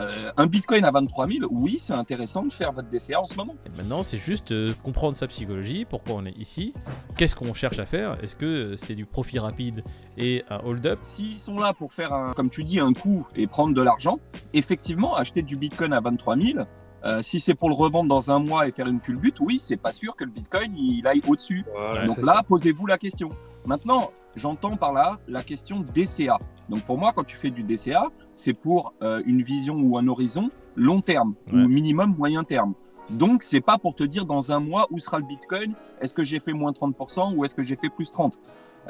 euh, 0.00 0.30
un 0.36 0.46
Bitcoin 0.46 0.84
à 0.84 0.90
23 0.90 1.28
000, 1.28 1.48
oui, 1.50 1.78
c'est 1.80 1.92
intéressant 1.92 2.44
de 2.44 2.52
faire 2.52 2.72
votre 2.72 2.88
DCA 2.88 3.20
en 3.20 3.26
ce 3.26 3.36
moment. 3.36 3.54
Et 3.66 3.76
maintenant, 3.76 4.02
c'est 4.02 4.18
juste 4.18 4.52
euh, 4.52 4.74
comprendre 4.82 5.16
sa 5.16 5.26
psychologie, 5.26 5.84
pourquoi 5.84 6.14
on 6.16 6.24
est 6.26 6.36
ici, 6.36 6.74
qu'est-ce 7.16 7.34
qu'on 7.34 7.54
cherche 7.54 7.78
à 7.78 7.86
faire, 7.86 8.16
est-ce 8.22 8.36
que 8.36 8.46
euh, 8.46 8.76
c'est 8.76 8.94
du 8.94 9.06
profit 9.06 9.38
rapide 9.38 9.82
et 10.16 10.44
un 10.50 10.60
hold-up 10.64 11.00
S'ils 11.02 11.38
sont 11.38 11.58
là 11.58 11.72
pour 11.72 11.92
faire, 11.92 12.12
un, 12.12 12.32
comme 12.32 12.50
tu 12.50 12.64
dis, 12.64 12.80
un 12.80 12.92
coup 12.92 13.26
et 13.34 13.46
prendre 13.46 13.74
de 13.74 13.82
l'argent, 13.82 14.20
effectivement, 14.54 15.16
acheter 15.16 15.42
du 15.42 15.56
Bitcoin 15.56 15.92
à 15.92 16.00
23 16.00 16.36
000, 16.36 16.58
euh, 17.04 17.22
si 17.22 17.38
c'est 17.38 17.54
pour 17.54 17.68
le 17.68 17.74
revendre 17.74 18.08
dans 18.08 18.30
un 18.30 18.38
mois 18.38 18.66
et 18.66 18.72
faire 18.72 18.86
une 18.86 19.00
culbute, 19.00 19.38
oui, 19.40 19.58
c'est 19.58 19.76
pas 19.76 19.92
sûr 19.92 20.16
que 20.16 20.24
le 20.24 20.30
Bitcoin 20.30 20.74
il 20.74 21.06
aille 21.06 21.22
au-dessus. 21.26 21.64
Voilà, 21.72 22.06
Donc 22.06 22.18
là, 22.18 22.42
posez-vous 22.46 22.86
la 22.86 22.98
question. 22.98 23.30
Maintenant, 23.64 24.10
j'entends 24.34 24.76
par 24.76 24.92
là 24.92 25.18
la 25.28 25.42
question 25.42 25.84
DCA. 25.94 26.38
Donc 26.68 26.82
pour 26.84 26.98
moi, 26.98 27.12
quand 27.14 27.24
tu 27.24 27.36
fais 27.36 27.50
du 27.50 27.62
DCA, 27.62 28.08
c'est 28.32 28.52
pour 28.52 28.92
euh, 29.02 29.22
une 29.26 29.42
vision 29.42 29.74
ou 29.76 29.96
un 29.98 30.06
horizon 30.08 30.48
long 30.76 31.00
terme 31.00 31.34
Ouais. 31.52 31.62
ou 31.62 31.68
minimum 31.68 32.14
moyen 32.16 32.44
terme. 32.44 32.74
Donc 33.10 33.42
c'est 33.42 33.60
pas 33.62 33.78
pour 33.78 33.94
te 33.94 34.04
dire 34.04 34.26
dans 34.26 34.52
un 34.52 34.60
mois 34.60 34.86
où 34.90 34.98
sera 34.98 35.18
le 35.18 35.24
Bitcoin, 35.24 35.72
est-ce 36.00 36.12
que 36.12 36.22
j'ai 36.22 36.40
fait 36.40 36.52
moins 36.52 36.72
30% 36.72 37.34
ou 37.34 37.44
est-ce 37.44 37.54
que 37.54 37.62
j'ai 37.62 37.76
fait 37.76 37.88
plus 37.88 38.10
30. 38.12 38.38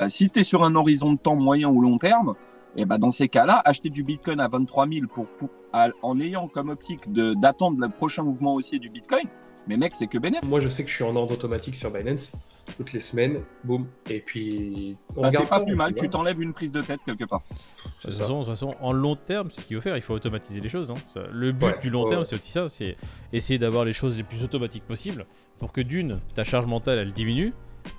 Euh, 0.00 0.08
si 0.08 0.28
tu 0.28 0.40
es 0.40 0.42
sur 0.42 0.64
un 0.64 0.74
horizon 0.74 1.12
de 1.12 1.18
temps 1.18 1.36
moyen 1.36 1.68
ou 1.68 1.80
long 1.80 1.98
terme, 1.98 2.34
et 2.76 2.84
ben 2.84 2.98
dans 2.98 3.10
ces 3.10 3.28
cas-là, 3.28 3.62
acheter 3.64 3.90
du 3.90 4.02
Bitcoin 4.04 4.40
à 4.40 4.48
23 4.48 4.86
000 4.88 5.06
pour, 5.12 5.26
pour- 5.26 5.48
à- 5.72 5.88
en 6.02 6.18
ayant 6.20 6.48
comme 6.48 6.68
optique 6.68 7.10
d'attendre 7.12 7.78
le 7.80 7.88
prochain 7.88 8.22
mouvement 8.24 8.54
haussier 8.54 8.78
du 8.78 8.90
Bitcoin, 8.90 9.24
mais 9.68 9.76
mec, 9.76 9.94
c'est 9.94 10.06
que 10.06 10.18
bénéfice. 10.18 10.48
Moi, 10.48 10.60
je 10.60 10.68
sais 10.68 10.82
que 10.82 10.90
je 10.90 10.94
suis 10.94 11.04
en 11.04 11.14
ordre 11.14 11.34
automatique 11.34 11.76
sur 11.76 11.90
Binance, 11.90 12.32
toutes 12.76 12.92
les 12.92 13.00
semaines, 13.00 13.42
boum, 13.64 13.86
et 14.10 14.20
puis 14.20 14.96
on 15.16 15.22
Bah, 15.22 15.30
c'est 15.30 15.36
regarde 15.38 15.48
pas 15.48 15.60
plus 15.60 15.74
mal, 15.76 15.94
tu 15.94 16.08
t'enlèves 16.08 16.40
une 16.40 16.52
prise 16.52 16.72
de 16.72 16.82
tête 16.82 17.00
quelque 17.04 17.24
part. 17.24 17.42
De 17.50 18.10
toute 18.10 18.18
façon, 18.18 18.40
de 18.40 18.44
toute 18.44 18.52
façon, 18.54 18.74
en 18.80 18.92
long 18.92 19.16
terme, 19.16 19.50
c'est 19.50 19.60
ce 19.62 19.66
qu'il 19.66 19.76
faut 19.76 19.82
faire. 19.82 19.96
Il 19.96 20.02
faut 20.02 20.14
automatiser 20.14 20.60
les 20.60 20.68
choses. 20.68 20.88
non 20.88 20.96
Ça- 21.12 21.22
le 21.30 21.52
but 21.52 21.66
Ouais, 21.66 21.78
du 21.80 21.90
long 21.90 22.04
ouais, 22.04 22.10
terme, 22.10 22.24
c'est 22.24 22.36
aussi 22.38 22.50
ça 22.50 22.68
c'est 22.68 22.96
essayer 23.32 23.58
d'avoir 23.58 23.84
les 23.84 23.92
choses 23.92 24.16
les 24.16 24.22
plus 24.24 24.42
automatiques 24.42 24.84
possibles 24.86 25.26
pour 25.58 25.72
que 25.72 25.80
d'une, 25.80 26.20
ta 26.34 26.44
charge 26.44 26.66
mentale 26.66 26.98
elle 26.98 27.12
diminue 27.12 27.52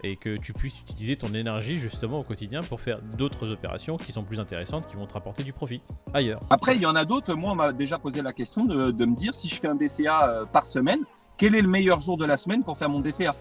et 0.03 0.17
que 0.17 0.37
tu 0.37 0.53
puisses 0.53 0.79
utiliser 0.81 1.15
ton 1.15 1.33
énergie 1.33 1.77
justement 1.77 2.19
au 2.19 2.23
quotidien 2.23 2.61
pour 2.61 2.79
faire 2.79 3.01
d'autres 3.01 3.51
opérations 3.51 3.97
qui 3.97 4.11
sont 4.11 4.23
plus 4.23 4.39
intéressantes, 4.39 4.85
qui 4.87 4.95
vont 4.95 5.07
te 5.07 5.13
rapporter 5.13 5.43
du 5.43 5.51
profit 5.51 5.81
ailleurs. 6.13 6.41
Après, 6.51 6.75
il 6.75 6.81
y 6.81 6.85
en 6.85 6.95
a 6.95 7.05
d'autres. 7.05 7.33
Moi, 7.33 7.51
on 7.51 7.55
m'a 7.55 7.73
déjà 7.73 7.97
posé 7.97 8.21
la 8.21 8.31
question 8.33 8.65
de, 8.65 8.91
de 8.91 9.05
me 9.05 9.15
dire 9.15 9.33
si 9.33 9.49
je 9.49 9.55
fais 9.55 9.67
un 9.67 9.75
DCA 9.75 10.29
euh, 10.29 10.45
par 10.45 10.65
semaine, 10.65 10.99
quel 11.39 11.55
est 11.55 11.61
le 11.61 11.67
meilleur 11.67 11.99
jour 11.99 12.17
de 12.17 12.25
la 12.25 12.37
semaine 12.37 12.63
pour 12.63 12.77
faire 12.77 12.89
mon 12.89 12.99
DCA 12.99 13.33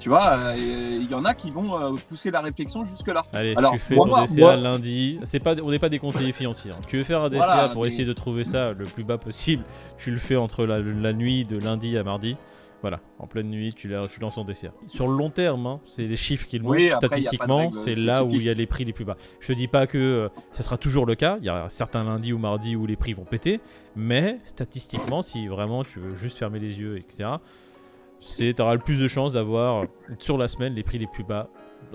Tu 0.00 0.08
vois, 0.08 0.36
euh, 0.38 0.54
il 0.56 1.10
y 1.10 1.14
en 1.14 1.24
a 1.24 1.34
qui 1.34 1.50
vont 1.50 1.78
euh, 1.80 1.96
pousser 2.08 2.30
la 2.30 2.40
réflexion 2.40 2.84
jusque-là. 2.84 3.24
Allez, 3.32 3.54
Alors, 3.56 3.72
tu 3.72 3.78
fais 3.78 3.94
ton 3.96 4.06
moi- 4.06 4.22
DCA 4.22 4.40
moi- 4.40 4.56
lundi. 4.56 5.18
C'est 5.24 5.40
pas, 5.40 5.54
on 5.62 5.70
n'est 5.70 5.78
pas 5.78 5.88
des 5.88 5.98
conseillers 5.98 6.32
financiers. 6.32 6.70
hein. 6.72 6.80
Tu 6.86 6.96
veux 6.96 7.04
faire 7.04 7.20
un 7.22 7.28
DCA 7.28 7.44
Voilà, 7.46 7.68
pour 7.70 7.82
mais- 7.82 7.88
essayer 7.88 8.04
de 8.04 8.12
trouver 8.12 8.44
ça 8.44 8.72
le 8.72 8.84
plus 8.84 9.04
bas 9.04 9.18
possible. 9.18 9.64
Tu 9.98 10.10
le 10.10 10.18
fais 10.18 10.36
entre 10.36 10.64
la, 10.66 10.78
la 10.80 11.12
nuit 11.12 11.44
de 11.44 11.58
lundi 11.58 11.96
à 11.98 12.02
mardi. 12.04 12.36
Voilà, 12.84 13.00
en 13.18 13.26
pleine 13.26 13.48
nuit, 13.48 13.72
tu, 13.72 13.88
la- 13.88 14.06
tu 14.08 14.20
lances 14.20 14.34
ton 14.34 14.44
DCA. 14.44 14.70
Sur 14.88 15.08
le 15.08 15.16
long 15.16 15.30
terme, 15.30 15.66
hein, 15.66 15.80
c'est 15.86 16.06
les 16.06 16.16
chiffres 16.16 16.46
qui 16.46 16.58
le 16.58 16.66
Oui, 16.66 16.82
montrent. 16.90 16.96
après, 16.96 17.06
Statistiquement, 17.18 17.72
c'est 17.72 17.94
là 17.94 18.22
où 18.24 18.32
il 18.32 18.42
y 18.44 18.50
a 18.50 18.52
les 18.52 18.66
prix 18.66 18.84
les 18.84 18.92
plus 18.92 19.06
bas. 19.06 19.16
Je 19.40 19.46
te 19.46 19.52
dis 19.54 19.68
pas 19.68 19.86
que 19.86 19.96
euh, 19.96 20.28
ça 20.52 20.62
sera 20.62 20.76
toujours 20.76 21.06
le 21.06 21.14
cas. 21.14 21.38
Il 21.40 21.46
y 21.46 21.48
a 21.48 21.66
certains 21.70 22.04
lundis 22.04 22.34
ou 22.34 22.38
mardis 22.38 22.76
où 22.76 22.84
les 22.84 22.96
prix 22.96 23.14
vont 23.14 23.24
péter. 23.24 23.60
Mais 23.96 24.38
statistiquement, 24.44 25.22
si 25.22 25.48
vraiment 25.48 25.82
tu 25.82 25.98
veux 25.98 26.14
juste 26.14 26.36
fermer 26.38 26.58
les 26.58 26.78
yeux, 26.78 26.98
etc., 26.98 27.30
tu 28.20 28.54
auras 28.60 28.74
le 28.74 28.80
plus 28.80 29.00
de 29.00 29.08
chances 29.08 29.32
d'avoir 29.32 29.86
sur 30.18 30.36
la 30.36 30.46
semaine 30.46 30.74
les 30.74 30.82
prix 30.82 30.98
les 30.98 31.06
plus 31.06 31.24
bas 31.24 31.48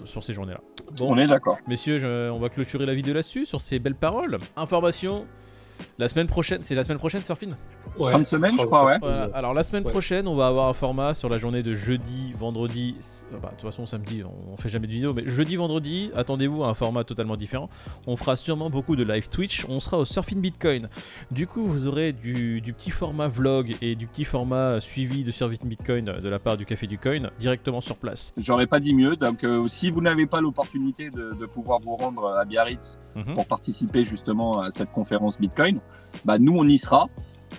sur 0.05 0.24
ces 0.24 0.34
journées-là. 0.34 0.62
Bon, 0.98 1.13
On 1.13 1.17
est 1.19 1.27
d'accord. 1.27 1.58
Messieurs, 1.67 2.00
je- 2.00 2.31
on 2.31 2.39
va 2.39 2.50
clôturer 2.50 2.88
la 2.88 2.96
vidéo 2.96 3.13
là-dessus, 3.13 3.46
sur 3.46 3.62
ces 3.62 3.77
belles 3.77 3.93
paroles. 3.93 4.39
Information, 4.58 5.27
la 6.00 6.08
semaine 6.08 6.25
prochaine, 6.27 6.62
c'est 6.63 6.74
la 6.74 6.84
semaine 6.84 6.98
prochaine, 6.98 7.24
Surfine? 7.24 7.55
Ouais, 7.98 8.12
Fin 8.13 8.19
de 8.19 8.24
semaine, 8.24 8.53
je 8.58 8.65
crois, 8.65 8.86
ouais. 8.86 8.98
Alors 9.34 9.53
la 9.53 9.63
semaine 9.63 9.84
Ouais. 9.84 9.91
prochaine, 9.91 10.27
on 10.27 10.36
va 10.36 10.48
avoir 10.48 10.69
un 10.69 10.74
format 10.74 11.13
sur 11.13 11.27
la 11.29 11.38
journée 11.38 11.63
de 11.63 11.74
jeudi, 11.75 12.34
vendredi. 12.38 12.96
bah, 13.31 13.50
de 13.51 13.55
toute 13.55 13.62
façon, 13.69 13.86
samedi, 13.86 14.24
on, 14.24 14.53
on 14.53 14.58
fait 14.58 14.69
jamais 14.69 14.88
de 14.88 14.91
vidéo, 14.93 15.13
mais 15.13 15.24
jeudi, 15.25 15.55
vendredi, 15.55 16.12
attendez-vous 16.15 16.63
à 16.63 16.69
un 16.69 16.74
format 16.74 17.03
totalement 17.03 17.36
différent. 17.36 17.69
On 18.08 18.15
fera 18.15 18.36
sûrement 18.36 18.69
beaucoup 18.69 18.96
de 18.96 19.03
live 19.03 19.27
Twitch. 19.29 19.65
On 19.67 19.79
sera 19.79 19.98
au 19.98 20.05
Surfing 20.05 20.39
Bitcoin. 20.39 20.88
Du 21.31 21.46
coup, 21.48 21.65
vous 21.65 21.88
aurez 21.88 22.13
du, 22.13 22.62
du 22.62 22.74
petit 22.74 22.91
format 22.91 23.27
vlog 23.27 23.75
et 23.81 23.96
du 23.96 24.08
petit 24.08 24.24
format 24.25 24.79
suivi 24.79 25.24
de 25.24 25.31
Surfing 25.31 25.67
Bitcoin 25.67 26.05
de 26.05 26.29
la 26.29 26.39
part 26.39 26.55
du 26.58 26.65
Café 26.65 26.88
du 26.88 26.98
Coin 26.98 27.29
directement 27.39 27.81
sur 27.81 27.98
place. 27.98 28.34
J'aurais 28.38 28.67
pas 28.67 28.79
dit 28.79 28.93
mieux. 28.93 29.15
Donc, 29.15 29.43
euh, 29.43 29.67
si 29.67 29.89
vous 29.91 30.01
n'avez 30.01 30.25
pas 30.25 30.39
l'opportunité 30.41 31.10
de, 31.10 31.34
de 31.39 31.46
pouvoir 31.46 31.79
vous 31.81 31.96
rendre 31.96 32.27
à 32.29 32.46
Biarritz 32.46 32.98
Mhm. 33.15 33.34
pour 33.34 33.48
participer 33.48 34.03
justement 34.03 34.51
à 34.62 34.69
cette 34.69 34.91
conférence 34.91 35.39
Bitcoin, 35.39 35.79
bah 36.25 36.38
nous 36.38 36.55
on 36.55 36.63
y 36.63 36.77
sera. 36.77 37.08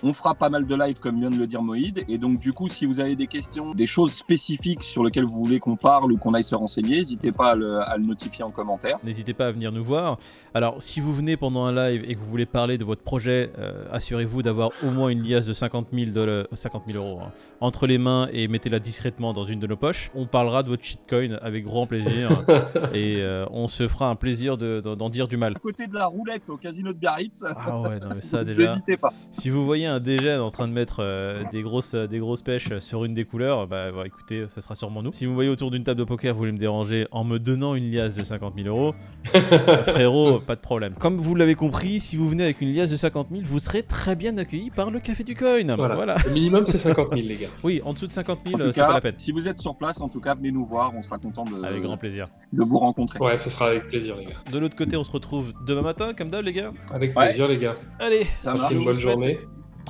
On 0.03 0.13
fera 0.13 0.33
pas 0.35 0.49
mal 0.49 0.65
de 0.65 0.75
live 0.75 0.99
comme 0.99 1.19
vient 1.19 1.29
de 1.31 1.37
le 1.37 1.47
dire 1.47 1.61
Moïd. 1.61 2.03
Et 2.07 2.17
donc 2.17 2.39
du 2.39 2.53
coup, 2.53 2.67
si 2.69 2.85
vous 2.85 2.99
avez 2.99 3.15
des 3.15 3.27
questions, 3.27 3.73
des 3.73 3.85
choses 3.87 4.13
spécifiques 4.13 4.83
sur 4.83 5.03
lesquelles 5.03 5.25
vous 5.25 5.43
voulez 5.43 5.59
qu'on 5.59 5.75
parle 5.75 6.11
ou 6.11 6.17
qu'on 6.17 6.33
aille 6.33 6.43
se 6.43 6.55
renseigner, 6.55 6.97
n'hésitez 6.97 7.31
pas 7.31 7.51
à 7.51 7.55
le, 7.55 7.79
à 7.79 7.97
le 7.97 8.03
notifier 8.05 8.43
en 8.43 8.51
commentaire. 8.51 8.97
N'hésitez 9.03 9.33
pas 9.33 9.47
à 9.47 9.51
venir 9.51 9.71
nous 9.71 9.83
voir. 9.83 10.17
Alors, 10.53 10.81
si 10.81 10.99
vous 10.99 11.13
venez 11.13 11.37
pendant 11.37 11.65
un 11.65 11.73
live 11.73 12.03
et 12.07 12.15
que 12.15 12.19
vous 12.19 12.29
voulez 12.29 12.45
parler 12.45 12.77
de 12.77 12.83
votre 12.85 13.01
projet, 13.03 13.51
euh, 13.57 13.85
assurez-vous 13.91 14.41
d'avoir 14.41 14.71
au 14.83 14.89
moins 14.91 15.09
une 15.09 15.23
liasse 15.23 15.45
de 15.45 15.53
50 15.53 15.87
000, 15.93 16.11
dollars- 16.11 16.47
50 16.53 16.83
000 16.87 16.97
euros 17.03 17.19
hein, 17.21 17.31
entre 17.59 17.87
les 17.87 17.97
mains 17.97 18.27
et 18.33 18.47
mettez-la 18.47 18.79
discrètement 18.79 19.33
dans 19.33 19.43
une 19.43 19.59
de 19.59 19.67
nos 19.67 19.77
poches. 19.77 20.11
On 20.15 20.25
parlera 20.25 20.63
de 20.63 20.69
votre 20.69 20.83
shitcoin 20.83 21.37
avec 21.41 21.63
grand 21.65 21.85
plaisir 21.85 22.29
et 22.93 23.17
euh, 23.21 23.45
on 23.51 23.67
se 23.67 23.87
fera 23.87 24.09
un 24.09 24.15
plaisir 24.15 24.57
de- 24.57 24.81
d'en 24.81 25.09
dire 25.09 25.27
du 25.27 25.37
mal. 25.37 25.53
À 25.55 25.59
côté 25.59 25.87
de 25.87 25.93
la 25.95 26.05
roulette 26.05 26.49
au 26.49 26.57
casino 26.57 26.91
de 26.93 26.97
Biarritz, 26.97 27.43
Ah 27.55 27.79
ouais, 27.81 27.99
non 27.99 28.09
mais 28.15 28.21
ça 28.21 28.43
déjà. 28.43 28.69
n'hésitez 28.71 28.97
pas. 28.97 29.13
Si 29.29 29.49
vous 29.49 29.65
voyez 29.65 29.85
un 29.85 29.90
DGN 29.99 30.39
en 30.39 30.51
train 30.51 30.67
de 30.67 30.73
mettre 30.73 30.97
euh, 30.99 31.43
des, 31.51 31.61
grosses, 31.61 31.95
des 31.95 32.19
grosses 32.19 32.41
pêches 32.41 32.77
sur 32.79 33.03
une 33.05 33.13
des 33.13 33.25
couleurs, 33.25 33.67
bah, 33.67 33.91
bah, 33.91 34.03
écoutez, 34.05 34.45
ça 34.49 34.61
sera 34.61 34.75
sûrement 34.75 35.01
nous. 35.03 35.11
Si 35.11 35.25
vous 35.25 35.31
me 35.31 35.35
voyez 35.35 35.49
autour 35.49 35.71
d'une 35.71 35.83
table 35.83 35.99
de 35.99 36.03
poker, 36.03 36.33
vous 36.33 36.39
voulez 36.39 36.51
me 36.51 36.57
déranger 36.57 37.07
en 37.11 37.23
me 37.23 37.37
donnant 37.39 37.75
une 37.75 37.91
liasse 37.91 38.15
de 38.15 38.23
50 38.23 38.53
000 38.55 38.67
euros, 38.67 38.93
euh, 39.35 39.83
frérot, 39.87 40.39
pas 40.39 40.55
de 40.55 40.61
problème. 40.61 40.93
Comme 40.99 41.17
vous 41.17 41.35
l'avez 41.35 41.55
compris, 41.55 41.99
si 41.99 42.15
vous 42.15 42.29
venez 42.29 42.43
avec 42.43 42.61
une 42.61 42.71
liasse 42.73 42.89
de 42.89 42.95
50 42.95 43.27
000, 43.31 43.41
vous 43.45 43.59
serez 43.59 43.83
très 43.83 44.15
bien 44.15 44.37
accueilli 44.37 44.69
par 44.69 44.91
le 44.91 44.99
Café 44.99 45.23
du 45.23 45.35
Coin. 45.35 45.75
Voilà. 45.75 45.95
Voilà. 45.95 46.15
Le 46.25 46.31
minimum, 46.31 46.65
c'est 46.67 46.77
50 46.77 47.13
000, 47.13 47.27
les 47.27 47.35
gars. 47.35 47.47
Oui, 47.63 47.81
en 47.85 47.93
dessous 47.93 48.07
de 48.07 48.13
50 48.13 48.39
En 48.39 48.49
000, 48.49 48.57
tout 48.59 48.65
euh, 48.67 48.71
c'est 48.71 48.81
pas 48.81 48.93
la 48.93 49.01
peine. 49.01 49.15
si 49.17 49.31
vous 49.31 49.47
êtes 49.47 49.57
sur 49.57 49.75
place, 49.75 49.99
en 50.01 50.09
tout 50.09 50.19
cas, 50.21 50.33
venez 50.35 50.51
nous 50.51 50.65
voir. 50.65 50.91
On 50.95 51.01
sera 51.01 51.17
content 51.17 51.45
de, 51.45 51.63
Avec 51.63 51.81
grand 51.81 51.97
plaisir. 51.97 52.27
de 52.53 52.63
vous 52.63 52.79
rencontrer. 52.79 53.19
Ouais, 53.19 53.37
ce 53.37 53.49
sera 53.49 53.67
avec 53.67 53.87
plaisir, 53.87 54.15
les 54.17 54.25
gars. 54.25 54.35
De 54.51 54.57
l'autre 54.59 54.75
côté, 54.75 54.95
on 54.97 55.03
se 55.03 55.11
retrouve 55.11 55.53
demain 55.67 55.81
matin, 55.81 56.13
comme 56.17 56.29
d'hab, 56.29 56.43
les 56.45 56.53
gars. 56.53 56.71
Avec 56.93 57.15
Ouais. 57.17 57.25
plaisir, 57.25 57.47
les 57.47 57.57
gars. 57.57 57.75
Allez, 57.99 58.25
Ça. 58.39 58.53
Passez 58.53 58.75
une 58.75 58.83
bonne 58.85 58.99
journée. 58.99 59.39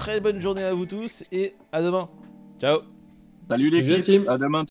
Très 0.02 0.20
bonne 0.20 0.42
journée 0.42 0.64
à 0.64 0.74
vous 0.74 0.88
tous 0.88 1.24
et 1.32 1.54
à 1.72 1.80
demain. 1.80 2.10
Ciao. 2.60 2.80
Salut 3.48 3.70
l'équipe. 3.70 4.02
team. 4.02 4.28
À 4.28 4.40
demain. 4.40 4.66